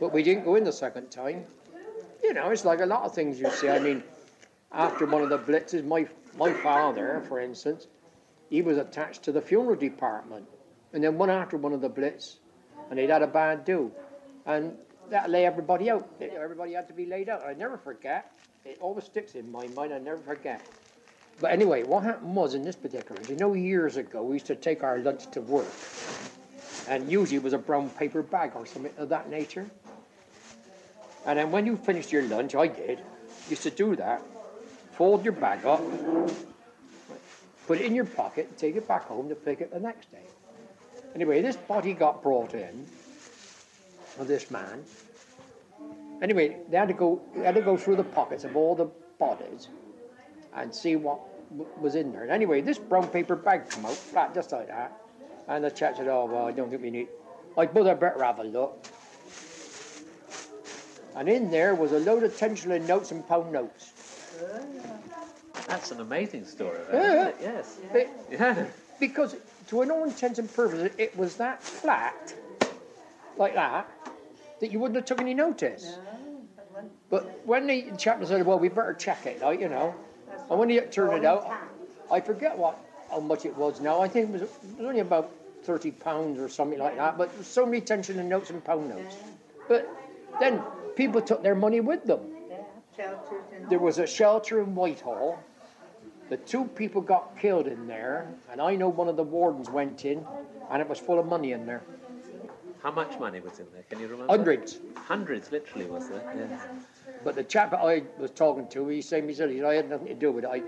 But 0.00 0.12
we 0.12 0.22
didn't 0.22 0.44
go 0.44 0.54
in 0.54 0.64
the 0.64 0.72
second 0.72 1.10
time. 1.10 1.44
You 2.22 2.34
know, 2.34 2.50
it's 2.50 2.64
like 2.64 2.80
a 2.80 2.86
lot 2.86 3.02
of 3.02 3.14
things 3.14 3.40
you 3.40 3.50
see. 3.50 3.68
I 3.68 3.78
mean, 3.78 4.02
after 4.72 5.06
one 5.06 5.22
of 5.22 5.28
the 5.28 5.38
blitzes, 5.38 5.84
my 5.84 6.06
my 6.36 6.52
father, 6.52 7.22
for 7.28 7.40
instance, 7.40 7.86
he 8.50 8.62
was 8.62 8.76
attached 8.76 9.22
to 9.24 9.32
the 9.32 9.40
funeral 9.40 9.76
department. 9.76 10.46
And 10.92 11.02
then 11.02 11.18
one 11.18 11.30
after 11.30 11.56
one 11.56 11.72
of 11.72 11.80
the 11.80 11.88
blitz, 11.88 12.38
and 12.90 12.98
they'd 12.98 13.10
had 13.10 13.22
a 13.22 13.26
bad 13.26 13.64
do. 13.64 13.90
And 14.44 14.76
that 15.10 15.30
lay 15.30 15.46
everybody 15.46 15.90
out. 15.90 16.08
Everybody 16.20 16.72
had 16.72 16.88
to 16.88 16.94
be 16.94 17.06
laid 17.06 17.28
out. 17.28 17.44
I 17.44 17.54
never 17.54 17.78
forget. 17.78 18.32
It 18.64 18.78
always 18.80 19.04
sticks 19.04 19.34
in 19.34 19.50
my 19.50 19.66
mind. 19.68 19.92
I 19.92 19.98
never 19.98 20.18
forget. 20.18 20.60
But 21.40 21.52
anyway, 21.52 21.82
what 21.82 22.02
happened 22.02 22.34
was 22.34 22.54
in 22.54 22.62
this 22.62 22.76
particular, 22.76 23.20
you 23.28 23.36
know, 23.36 23.52
years 23.52 23.96
ago, 23.96 24.22
we 24.22 24.36
used 24.36 24.46
to 24.46 24.56
take 24.56 24.82
our 24.82 24.98
lunch 24.98 25.30
to 25.32 25.40
work. 25.42 25.66
And 26.88 27.10
usually 27.10 27.36
it 27.36 27.42
was 27.42 27.52
a 27.52 27.58
brown 27.58 27.90
paper 27.90 28.22
bag 28.22 28.52
or 28.54 28.64
something 28.64 28.92
of 28.96 29.08
that 29.10 29.28
nature. 29.28 29.66
And 31.26 31.38
then 31.38 31.50
when 31.50 31.66
you 31.66 31.76
finished 31.76 32.12
your 32.12 32.22
lunch, 32.22 32.54
I 32.54 32.68
did, 32.68 33.00
used 33.50 33.64
to 33.64 33.70
do 33.70 33.96
that. 33.96 34.22
Fold 34.92 35.24
your 35.24 35.34
bag 35.34 35.66
up, 35.66 35.82
put 37.66 37.80
it 37.80 37.84
in 37.84 37.94
your 37.94 38.06
pocket, 38.06 38.56
take 38.56 38.76
it 38.76 38.88
back 38.88 39.04
home 39.04 39.28
to 39.28 39.34
pick 39.34 39.60
it 39.60 39.70
the 39.70 39.80
next 39.80 40.10
day. 40.10 40.24
Anyway, 41.14 41.42
this 41.42 41.56
body 41.56 41.92
got 41.92 42.22
brought 42.22 42.54
in 42.54 42.86
of 44.18 44.28
this 44.28 44.50
man. 44.50 44.82
Anyway, 46.22 46.56
they 46.70 46.76
had 46.76 46.88
to 46.88 46.94
go. 46.94 47.20
They 47.34 47.44
had 47.44 47.54
to 47.54 47.60
go 47.60 47.76
through 47.76 47.96
the 47.96 48.04
pockets 48.04 48.44
of 48.44 48.56
all 48.56 48.74
the 48.74 48.86
bodies 49.18 49.68
and 50.54 50.74
see 50.74 50.96
what 50.96 51.18
w- 51.50 51.70
was 51.80 51.94
in 51.94 52.12
there. 52.12 52.22
And 52.22 52.30
anyway, 52.30 52.60
this 52.62 52.78
brown 52.78 53.08
paper 53.08 53.36
bag 53.36 53.68
came 53.68 53.84
out 53.84 53.94
flat, 53.94 54.34
just 54.34 54.52
like 54.52 54.68
that. 54.68 54.98
And 55.48 55.62
the 55.64 55.70
chap 55.70 55.96
said, 55.96 56.08
"Oh 56.08 56.24
well, 56.24 56.46
I 56.46 56.52
don't 56.52 56.70
think 56.70 56.82
we 56.82 56.90
need. 56.90 57.08
I 57.56 57.66
but 57.66 57.86
I 57.86 57.94
better 57.94 58.22
have 58.24 58.38
a 58.38 58.44
look." 58.44 58.86
And 61.14 61.28
in 61.28 61.50
there 61.50 61.74
was 61.74 61.92
a 61.92 61.98
load 61.98 62.22
of 62.22 62.36
ten 62.36 62.54
notes 62.86 63.10
and 63.10 63.26
pound 63.26 63.52
notes. 63.52 63.92
That's 65.66 65.90
an 65.90 66.00
amazing 66.00 66.44
story. 66.44 66.78
Yeah. 66.92 67.00
That, 67.00 67.08
isn't 67.08 67.28
it? 67.28 67.36
Yes. 67.40 67.78
Yeah. 68.30 68.66
Because 69.00 69.36
to 69.68 69.82
an 69.82 69.90
all 69.90 70.04
intents 70.04 70.38
and 70.38 70.52
purposes, 70.52 70.90
it 70.96 71.16
was 71.16 71.36
that 71.36 71.62
flat, 71.62 72.34
like 73.36 73.54
that, 73.54 73.90
that 74.60 74.72
you 74.72 74.78
wouldn't 74.78 74.96
have 74.96 75.04
took 75.04 75.20
any 75.20 75.34
notice. 75.34 75.98
But 77.10 77.46
when 77.46 77.66
the 77.66 77.92
chaplain 77.96 78.26
said, 78.28 78.44
"Well, 78.44 78.58
we 78.58 78.68
better 78.68 78.94
check 78.94 79.26
it," 79.26 79.40
like 79.40 79.60
you 79.60 79.68
know, 79.68 79.94
and 80.50 80.58
when 80.58 80.68
he 80.68 80.80
turned 80.80 81.18
it 81.18 81.24
out, 81.24 81.50
I 82.10 82.20
forget 82.20 82.56
what 82.56 82.78
how 83.10 83.20
much 83.20 83.46
it 83.46 83.56
was 83.56 83.80
now. 83.80 84.00
I 84.00 84.08
think 84.08 84.28
it 84.28 84.32
was, 84.32 84.42
it 84.42 84.50
was 84.78 84.86
only 84.86 85.00
about 85.00 85.30
thirty 85.62 85.90
pounds 85.90 86.38
or 86.38 86.48
something 86.48 86.78
like 86.78 86.96
that. 86.96 87.16
But 87.16 87.30
so 87.44 87.64
many 87.64 87.80
tension 87.80 88.18
and 88.18 88.28
notes 88.28 88.50
and 88.50 88.62
pound 88.64 88.88
notes. 88.88 89.16
But 89.68 89.88
then 90.40 90.62
people 90.96 91.20
took 91.20 91.42
their 91.42 91.54
money 91.54 91.80
with 91.80 92.04
them. 92.04 92.20
There 93.68 93.78
was 93.78 93.98
a 93.98 94.06
shelter 94.06 94.60
in 94.60 94.74
Whitehall. 94.74 95.38
The 96.28 96.36
two 96.38 96.64
people 96.64 97.00
got 97.00 97.38
killed 97.38 97.68
in 97.68 97.86
there, 97.86 98.26
and 98.50 98.60
I 98.60 98.74
know 98.74 98.88
one 98.88 99.08
of 99.08 99.16
the 99.16 99.22
wardens 99.22 99.70
went 99.70 100.04
in, 100.04 100.26
and 100.70 100.82
it 100.82 100.88
was 100.88 100.98
full 100.98 101.20
of 101.20 101.26
money 101.26 101.52
in 101.52 101.66
there. 101.66 101.82
How 102.86 102.92
much 102.92 103.18
money 103.18 103.40
was 103.40 103.58
in 103.58 103.66
there? 103.72 103.82
Can 103.90 103.98
you 103.98 104.06
remember? 104.06 104.32
Hundreds. 104.32 104.78
Hundreds, 104.94 105.50
literally, 105.50 105.86
was 105.86 106.08
there? 106.08 106.22
Yes. 106.36 106.60
But 107.24 107.34
the 107.34 107.42
chap 107.42 107.72
that 107.72 107.80
I 107.80 108.04
was 108.16 108.30
talking 108.30 108.68
to, 108.68 108.86
he 108.86 109.02
said, 109.02 109.24
he 109.24 109.34
said, 109.34 109.50
I 109.64 109.74
had 109.74 109.90
nothing 109.90 110.06
to 110.06 110.14
do 110.14 110.30
with 110.30 110.44
it. 110.44 110.50
I, 110.52 110.62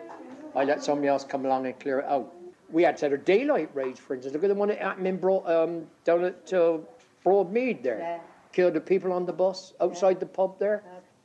I 0.59 0.65
let 0.65 0.83
somebody 0.83 1.07
else 1.07 1.23
come 1.23 1.47
along 1.47 1.67
and 1.67 1.79
clear 1.79 2.01
it 2.01 2.07
out. 2.07 2.35
We 2.71 2.83
had 2.83 2.99
set 2.99 3.13
a 3.13 3.17
daylight 3.17 3.71
raids, 3.73 4.01
for 4.01 4.15
instance. 4.17 4.35
Look 4.35 4.43
at 4.43 4.49
the 4.49 4.57
one 4.57 4.67
that 4.67 4.79
happened 4.79 5.07
in 5.07 5.17
Broad, 5.19 5.49
um, 5.49 5.87
down 6.03 6.25
at 6.25 6.53
uh, 6.53 6.79
Broadmead 7.25 7.85
there. 7.85 8.21
Killed 8.53 8.75
the 8.75 8.81
people 8.81 9.13
on 9.13 9.25
the 9.25 9.33
bus 9.33 9.75
outside 9.81 10.19
the 10.19 10.27
pub 10.27 10.59
there. 10.59 10.83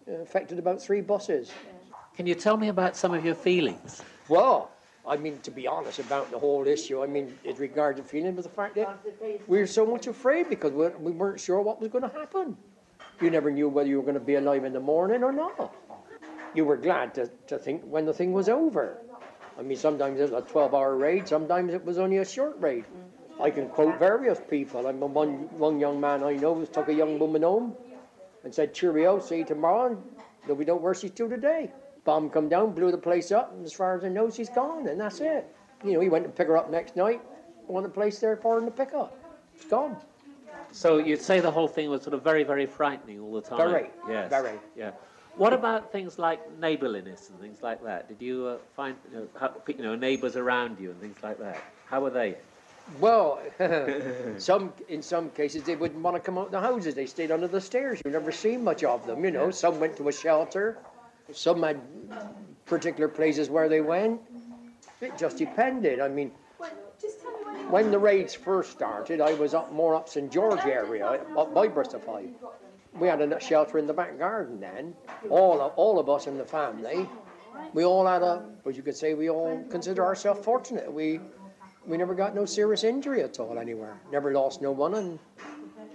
Uh, 0.08 0.18
affected 0.18 0.60
about 0.60 0.80
three 0.80 1.02
buses. 1.02 1.52
Can 2.16 2.28
you 2.28 2.36
tell 2.36 2.56
me 2.56 2.68
about 2.68 2.96
some 2.96 3.16
of 3.16 3.26
your 3.26 3.34
feelings? 3.34 4.04
Well, 4.30 4.70
I 5.06 5.18
mean, 5.18 5.40
to 5.40 5.52
be 5.52 5.68
honest 5.68 6.00
about 6.00 6.32
the 6.32 6.40
whole 6.40 6.66
issue, 6.66 7.04
I 7.04 7.08
mean, 7.08 7.38
in 7.44 7.56
regard 7.58 7.98
to 7.98 8.04
feeling 8.04 8.36
but 8.36 8.44
the 8.44 8.50
fact 8.50 8.76
that 8.76 8.98
we 9.48 9.60
were 9.60 9.68
so 9.68 9.86
much 9.86 10.08
afraid 10.08 10.50
because 10.50 10.72
we, 10.72 10.88
we 10.88 11.12
weren't 11.12 11.40
sure 11.40 11.62
what 11.62 11.82
was 11.82 11.90
going 11.90 12.04
to 12.10 12.18
happen. 12.18 12.56
You 13.22 13.30
never 13.30 13.52
knew 13.52 13.68
whether 13.68 13.90
you 13.90 13.98
were 13.98 14.04
going 14.04 14.14
to 14.14 14.20
be 14.20 14.36
alive 14.36 14.64
in 14.64 14.72
the 14.72 14.80
morning 14.80 15.24
or 15.24 15.34
not. 15.34 15.76
You 16.56 16.64
were 16.64 16.78
glad 16.78 17.14
to, 17.16 17.30
to 17.48 17.58
think 17.58 17.84
when 17.84 18.06
the 18.06 18.14
thing 18.14 18.32
was 18.32 18.48
over. 18.48 18.98
I 19.60 19.62
mean, 19.62 19.78
sometimes 19.78 20.20
it 20.20 20.32
was 20.32 20.44
a 20.44 20.48
12 20.48 20.74
hour 20.74 20.96
raid, 20.96 21.28
sometimes 21.28 21.74
it 21.74 21.84
was 21.84 21.98
only 22.00 22.18
a 22.18 22.26
short 22.26 22.56
raid. 22.60 22.86
I 23.42 23.50
can 23.50 23.68
quote 23.68 24.00
various 24.00 24.40
people. 24.50 24.88
I 24.88 24.94
mean, 24.94 25.14
one, 25.14 25.50
one 25.58 25.80
young 25.80 26.00
man 26.00 26.24
I 26.24 26.36
know 26.36 26.64
took 26.66 26.88
a 26.88 26.94
young 26.94 27.20
woman 27.20 27.42
home 27.42 27.76
and 28.44 28.54
said, 28.54 28.74
Cheerio, 28.74 29.20
see 29.20 29.40
you 29.40 29.46
tomorrow. 29.46 29.88
And 29.88 30.02
no, 30.48 30.54
we 30.54 30.66
don't 30.66 30.82
where 30.82 30.94
she's 30.94 31.12
to 31.12 31.28
today. 31.28 31.72
Bomb 32.06 32.30
come 32.30 32.50
down, 32.50 32.74
blew 32.74 32.92
the 32.92 32.98
place 32.98 33.32
up, 33.32 33.54
and 33.54 33.66
as 33.66 33.72
far 33.74 33.98
as 33.98 34.04
I 34.04 34.10
know, 34.10 34.30
she's 34.30 34.50
gone, 34.50 34.88
and 34.88 35.00
that's 35.00 35.22
it. 35.22 35.46
You 35.84 35.94
know, 35.94 36.00
he 36.02 36.10
went 36.10 36.26
to 36.26 36.30
pick 36.30 36.48
her 36.48 36.58
up 36.58 36.70
next 36.70 36.96
night, 36.96 37.22
on 37.70 37.84
the 37.84 37.90
place 37.90 38.20
there 38.20 38.36
for 38.36 38.60
her 38.60 38.66
to 38.66 38.72
pick 38.72 38.94
up. 38.94 39.18
It's 39.56 39.66
gone. 39.66 39.96
So 40.72 40.98
you'd 40.98 41.22
say 41.22 41.40
the 41.40 41.52
whole 41.52 41.68
thing 41.68 41.90
was 41.90 42.02
sort 42.02 42.14
of 42.14 42.24
very, 42.24 42.44
very 42.44 42.66
frightening 42.66 43.20
all 43.20 43.34
the 43.34 43.42
time. 43.42 43.58
Very, 43.58 43.90
Yes. 44.10 44.30
very. 44.30 44.60
Yeah. 44.76 44.92
What 45.36 45.54
about 45.54 45.92
things 45.92 46.20
like 46.20 46.40
neighbourliness 46.60 47.30
and 47.30 47.40
things 47.40 47.64
like 47.64 47.84
that? 47.84 48.08
Did 48.08 48.22
you 48.22 48.46
uh, 48.46 48.58
find 48.76 48.96
you 49.12 49.18
know, 49.18 49.28
how, 49.40 49.54
you 49.68 49.84
know 49.84 49.96
neighbours 49.96 50.36
around 50.36 50.80
you 50.80 50.92
and 50.92 51.00
things 51.00 51.18
like 51.24 51.40
that? 51.40 51.64
How 51.86 52.02
were 52.02 52.12
they? 52.12 52.36
Well, 53.00 53.40
some 54.38 54.74
in 54.90 55.02
some 55.02 55.30
cases 55.32 55.64
they 55.64 55.76
wouldn't 55.76 56.02
want 56.02 56.16
to 56.18 56.20
come 56.22 56.38
out 56.38 56.48
of 56.48 56.52
the 56.52 56.60
houses. 56.60 56.94
They 56.94 57.08
stayed 57.08 57.32
under 57.32 57.48
the 57.48 57.62
stairs. 57.62 58.00
You 58.06 58.12
never 58.12 58.32
see 58.32 58.58
much 58.58 58.84
of 58.84 59.08
them. 59.08 59.24
You 59.26 59.32
know, 59.32 59.50
some 59.50 59.80
went 59.80 59.98
to 59.98 60.08
a 60.10 60.12
shelter. 60.12 60.78
Some 61.32 61.64
had 61.64 61.82
particular 62.66 63.08
places 63.08 63.50
where 63.50 63.70
they 63.70 63.82
went. 63.82 64.22
It 65.02 65.18
just 65.18 65.38
depended. 65.38 66.00
I 66.00 66.08
mean, 66.08 66.32
when 67.70 67.92
the 67.92 68.00
raids 68.00 68.34
first 68.34 68.72
started, 68.72 69.22
I 69.22 69.34
was 69.34 69.54
up 69.54 69.72
more 69.72 69.96
up 69.96 70.10
St 70.10 70.32
George 70.32 70.66
area, 70.66 71.22
up 71.38 71.54
by 71.54 71.68
Bristol 71.68 72.00
Five. 72.00 72.30
We 73.00 73.08
had 73.08 73.22
a 73.22 73.40
shelter 73.40 73.80
in 73.80 73.88
the 73.88 73.94
back 73.94 74.20
garden 74.20 74.60
then. 74.60 74.94
All 75.30 75.60
of, 75.62 75.74
all 75.76 75.98
of 75.98 76.10
us 76.10 76.28
in 76.28 76.38
the 76.38 76.46
family, 76.46 77.10
we 77.74 77.84
all 77.84 78.06
had 78.06 78.22
a, 78.22 78.44
what 78.64 78.76
you 78.76 78.84
could 78.84 78.96
say, 78.96 79.14
we 79.16 79.30
all 79.30 79.64
consider 79.70 80.06
ourselves 80.06 80.44
fortunate. 80.44 80.92
We 80.92 81.20
we 81.86 81.98
never 81.98 82.16
got 82.16 82.34
no 82.34 82.46
serious 82.46 82.84
injury 82.84 83.22
at 83.22 83.40
all 83.40 83.60
anywhere. 83.60 84.00
Never 84.12 84.32
lost 84.32 84.62
no 84.62 84.72
one, 84.72 84.94
and 84.94 85.20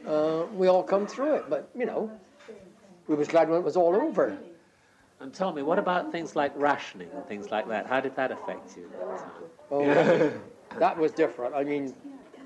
uh, 0.07 0.45
we 0.55 0.68
all 0.68 0.83
come 0.83 1.07
through 1.07 1.35
it. 1.35 1.45
But 1.49 1.70
you 1.74 1.87
know, 1.87 2.11
we 3.07 3.14
was 3.14 3.29
glad 3.29 3.49
when 3.49 3.59
it 3.61 3.64
was 3.64 3.76
all 3.76 3.95
over. 3.97 4.37
And 5.21 5.35
tell 5.35 5.53
me, 5.53 5.62
what 5.62 5.79
about 5.79 6.12
things 6.12 6.37
like 6.37 6.53
rationing 6.55 7.09
and 7.14 7.27
things 7.27 7.51
like 7.51 7.69
that? 7.69 7.87
How 7.87 8.01
did 8.01 8.14
that 8.16 8.31
affect 8.31 8.77
you? 8.77 8.91
Oh, 9.71 10.33
that 10.79 10.97
was 10.97 11.12
different. 11.12 11.55
I 11.55 11.64
mean, 11.64 11.93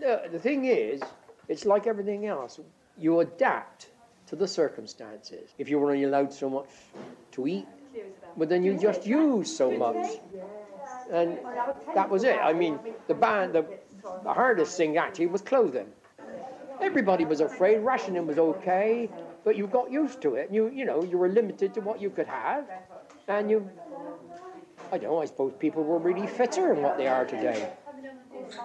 the, 0.01 0.23
the 0.33 0.39
thing 0.39 0.65
is, 0.65 1.03
it's 1.49 1.67
like 1.67 1.87
everything 1.87 2.27
else. 2.27 2.59
You 2.97 3.21
adapt 3.21 3.91
to 4.27 4.37
the 4.37 4.49
circumstances. 4.49 5.51
If 5.59 5.69
you 5.69 5.79
were 5.79 5.91
only 5.91 6.05
allowed 6.05 6.33
so 6.33 6.49
much 6.49 6.69
to 7.33 7.47
eat, 7.47 7.67
but 8.39 8.49
then 8.49 8.63
you 8.65 8.79
just 8.79 9.07
use 9.07 9.55
so 9.55 9.71
much. 9.71 10.21
And 11.11 11.39
that 11.95 12.09
was 12.09 12.25
it. 12.25 12.39
I 12.43 12.55
mean, 12.55 12.79
the 13.07 13.15
band, 13.15 13.53
the, 13.53 13.67
the 14.23 14.33
hardest 14.33 14.77
thing 14.79 14.97
actually 14.97 15.27
was 15.27 15.43
clothing. 15.43 15.89
Everybody 16.81 17.27
was 17.27 17.41
afraid. 17.41 17.79
Rationing 17.81 18.27
was 18.27 18.39
okay, 18.39 19.11
but 19.45 19.57
you 19.57 19.67
got 19.67 19.91
used 19.91 20.21
to 20.23 20.35
it. 20.35 20.49
You, 20.51 20.71
you 20.71 20.85
know, 20.85 21.03
you 21.03 21.19
were 21.19 21.29
limited 21.29 21.75
to 21.75 21.81
what 21.81 22.01
you 22.01 22.11
could 22.11 22.27
have, 22.27 22.65
and 23.29 23.51
you. 23.51 23.69
I 24.91 24.99
don't 24.99 25.11
know. 25.11 25.23
I 25.23 25.25
suppose 25.25 25.53
people 25.59 25.83
were 25.83 25.99
really 25.99 26.27
fitter 26.27 26.75
than 26.75 26.83
what 26.83 26.99
they 26.99 27.07
are 27.07 27.25
today. 27.25 27.71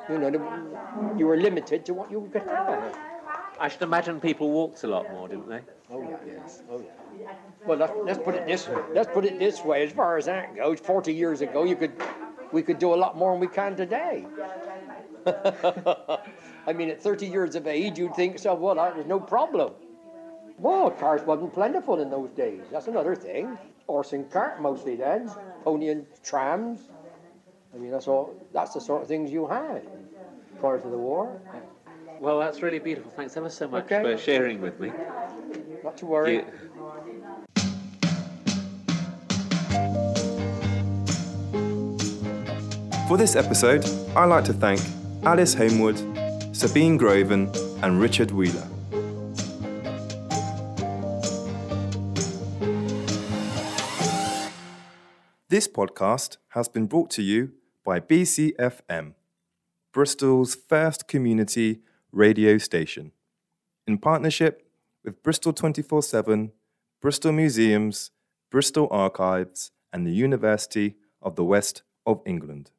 You 0.10 0.18
know, 0.18 0.30
you 1.18 1.28
were 1.28 1.38
limited 1.38 1.86
to 1.86 1.94
what 1.94 2.12
you 2.12 2.30
could 2.32 2.44
have. 2.44 2.98
I 3.60 3.68
should 3.70 3.82
imagine 3.82 4.20
people 4.20 4.52
walked 4.52 4.84
a 4.84 4.88
lot 4.88 5.10
more, 5.12 5.28
didn't 5.28 5.50
they? 5.50 5.62
Oh 5.90 6.02
yeah, 6.02 6.18
yes. 6.28 6.62
Oh 6.70 6.80
yeah. 6.80 7.32
Well, 7.66 7.78
let's, 7.78 7.94
let's 8.06 8.20
put 8.20 8.36
it 8.36 8.46
this 8.46 8.68
way. 8.68 8.82
let's 8.94 9.10
put 9.12 9.26
it 9.26 9.40
this 9.40 9.64
way. 9.64 9.84
As 9.84 9.92
far 9.92 10.18
as 10.18 10.26
that 10.26 10.56
goes, 10.56 10.80
40 10.80 11.14
years 11.14 11.42
ago, 11.42 11.64
you 11.64 11.76
could 11.76 11.94
we 12.52 12.62
could 12.62 12.80
do 12.80 12.94
a 12.94 12.96
lot 12.96 13.18
more 13.18 13.32
than 13.34 13.42
we 13.42 13.48
can 13.48 13.76
today. 13.76 14.26
I 16.68 16.74
mean, 16.74 16.90
at 16.90 17.02
30 17.02 17.28
years 17.28 17.56
of 17.56 17.68
age, 17.68 17.98
you'd 18.00 18.16
think, 18.16 18.40
so 18.40 18.54
well, 18.54 18.76
that 18.76 18.96
was 18.96 19.06
no 19.06 19.20
problem. 19.20 19.74
Well, 20.58 20.90
cars 20.92 21.22
wasn't 21.22 21.54
plentiful 21.54 22.00
in 22.02 22.10
those 22.10 22.30
days. 22.32 22.62
That's 22.72 22.88
another 22.88 23.16
thing. 23.16 23.58
Horse 23.86 24.14
and 24.14 24.30
cart 24.30 24.62
mostly 24.62 24.96
then, 24.96 25.32
pony 25.64 25.90
and 25.90 26.06
trams. 26.24 26.90
I 27.74 27.78
mean, 27.78 27.92
that's 27.92 28.08
all. 28.08 28.34
That's 28.54 28.74
the 28.74 28.82
sort 28.82 29.04
of 29.04 29.08
things 29.08 29.32
you 29.32 29.48
had 29.48 29.88
prior 30.60 30.80
to 30.80 30.88
the 30.90 30.98
war. 30.98 31.40
Well, 32.20 32.40
that's 32.40 32.62
really 32.64 32.80
beautiful. 32.80 33.12
Thanks 33.16 33.38
ever 33.38 33.50
so 33.50 33.68
much 33.68 33.86
Okay. 33.86 34.02
for 34.02 34.18
sharing 34.18 34.60
with 34.60 34.80
me. 34.80 34.92
Not 35.84 35.96
to 35.98 36.06
worry. 36.08 36.38
You- 36.38 36.46
For 43.08 43.16
this 43.18 43.36
episode, 43.38 43.86
I'd 44.18 44.26
like 44.26 44.44
to 44.46 44.54
thank 44.54 44.82
Alice 45.24 45.54
Homewood, 45.54 45.98
Sabine 46.54 46.98
Groven, 46.98 47.50
and 47.82 48.02
Richard 48.02 48.32
Wheeler. 48.32 48.68
This 55.50 55.66
podcast 55.66 56.36
has 56.50 56.68
been 56.68 56.88
brought 56.88 57.10
to 57.12 57.22
you 57.22 57.54
by 57.86 58.02
BCFM, 58.02 59.14
Bristol's 59.94 60.56
first 60.56 61.08
community 61.08 61.80
radio 62.12 62.58
station, 62.58 63.14
in 63.88 63.98
partnership 63.98 64.70
with 65.06 65.24
Bristol 65.24 65.54
24 65.54 66.04
7, 66.04 66.52
Bristol 67.00 67.32
Museums, 67.32 68.12
Bristol 68.52 68.90
Archives, 68.92 69.72
and 69.94 70.06
the 70.06 70.12
University 70.12 70.96
of 71.22 71.38
the 71.38 71.46
West 71.46 71.82
of 72.06 72.22
England, 72.26 72.72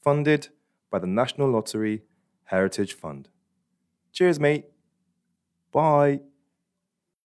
funded 0.00 0.50
by 0.92 1.00
the 1.00 1.08
National 1.08 1.50
Lottery 1.50 2.02
Heritage 2.44 2.92
Fund. 2.92 3.30
Cheers, 4.12 4.38
mate. 4.38 4.66
Bye. 5.72 6.20